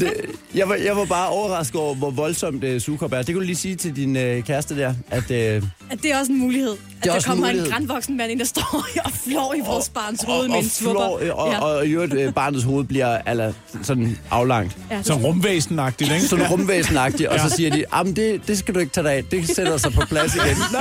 Det, 0.00 0.12
jeg, 0.54 0.68
var, 0.68 0.74
jeg 0.74 0.96
var 0.96 1.04
bare 1.04 1.28
overrasket 1.28 1.80
over, 1.80 1.94
hvor 1.94 2.10
voldsomt 2.10 2.64
uh, 2.64 2.78
sugekop 2.80 3.12
er. 3.12 3.16
Det 3.22 3.26
kunne 3.34 3.40
du 3.42 3.46
lige 3.46 3.56
sige 3.56 3.76
til 3.76 3.96
din 3.96 4.15
uh, 4.38 4.44
kæreste 4.44 4.76
der, 4.78 4.94
at... 5.10 5.30
Uh, 5.30 5.68
At 5.90 6.02
det 6.02 6.12
er 6.12 6.18
også 6.18 6.32
en 6.32 6.38
mulighed. 6.38 6.70
At 6.70 6.76
er 7.08 7.10
der 7.10 7.12
også 7.16 7.28
en 7.28 7.30
kommer 7.30 7.46
en, 7.46 7.52
mulighed. 7.56 7.70
grandvoksen 7.72 8.16
mand 8.16 8.30
ind, 8.30 8.38
der 8.38 8.44
står 8.46 8.86
og 9.04 9.10
flår 9.12 9.54
i 9.56 9.60
vores 9.66 9.88
barns 9.88 10.22
hoved 10.22 10.40
og, 10.44 10.48
med 10.48 10.56
og, 10.56 10.62
en 10.62 10.68
svupper. 10.68 11.18
flår, 11.20 11.32
og, 11.32 11.50
ja. 11.52 11.58
og, 11.60 11.74
og 11.76 11.86
i 11.86 11.90
øvrigt, 11.90 12.14
uh, 12.14 12.34
barnets 12.34 12.64
hoved 12.64 12.84
bliver 12.84 13.18
eller, 13.28 13.52
sådan 13.82 14.18
aflangt. 14.30 14.76
Ja, 14.90 14.96
det- 14.96 15.06
Som 15.06 15.24
rumvæsenagtigt, 15.24 16.12
ikke? 16.12 16.26
Sådan 16.26 16.46
rumvæsenagtigt, 16.46 17.28
og 17.28 17.40
så 17.40 17.56
siger 17.56 17.70
de, 17.70 17.84
jamen 17.96 18.16
det, 18.16 18.40
det 18.48 18.58
skal 18.58 18.74
du 18.74 18.78
ikke 18.78 18.92
tage 18.92 19.04
dig 19.04 19.12
af, 19.12 19.24
det 19.24 19.48
sætter 19.56 19.76
sig 19.76 19.92
på 19.92 20.00
plads 20.08 20.34
igen. 20.34 20.56
Nå, 20.72 20.78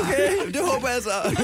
okay, 0.00 0.28
det 0.52 0.60
håber 0.62 0.88
jeg 0.88 0.98
så. 1.02 1.36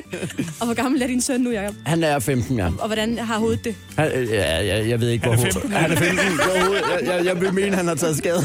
Og 0.60 0.66
hvor 0.66 0.74
gammel 0.74 1.02
er 1.02 1.06
din 1.06 1.20
søn 1.22 1.40
nu, 1.40 1.50
Jacob? 1.50 1.74
Han 1.86 2.04
er 2.04 2.18
15, 2.18 2.58
ja. 2.58 2.66
Og 2.78 2.86
hvordan 2.86 3.18
har 3.18 3.38
hovedet 3.38 3.64
det? 3.64 3.74
Han, 3.96 4.12
øh, 4.12 4.28
ja, 4.30 4.76
jeg, 4.76 4.88
jeg 4.88 5.00
ved 5.00 5.08
ikke, 5.08 5.24
Han 5.24 5.32
er 5.32 5.36
hvor 5.36 5.44
15. 5.52 5.72
Han 5.72 5.92
er 5.92 5.96
15. 5.96 6.16
Hvor 6.36 6.64
hovedet- 6.66 6.82
Jeg, 7.06 7.16
jeg, 7.16 7.24
jeg 7.24 7.40
vil 7.40 7.54
mene, 7.54 7.76
han 7.76 7.86
har 7.88 7.94
taget 7.94 8.16
skade. 8.16 8.40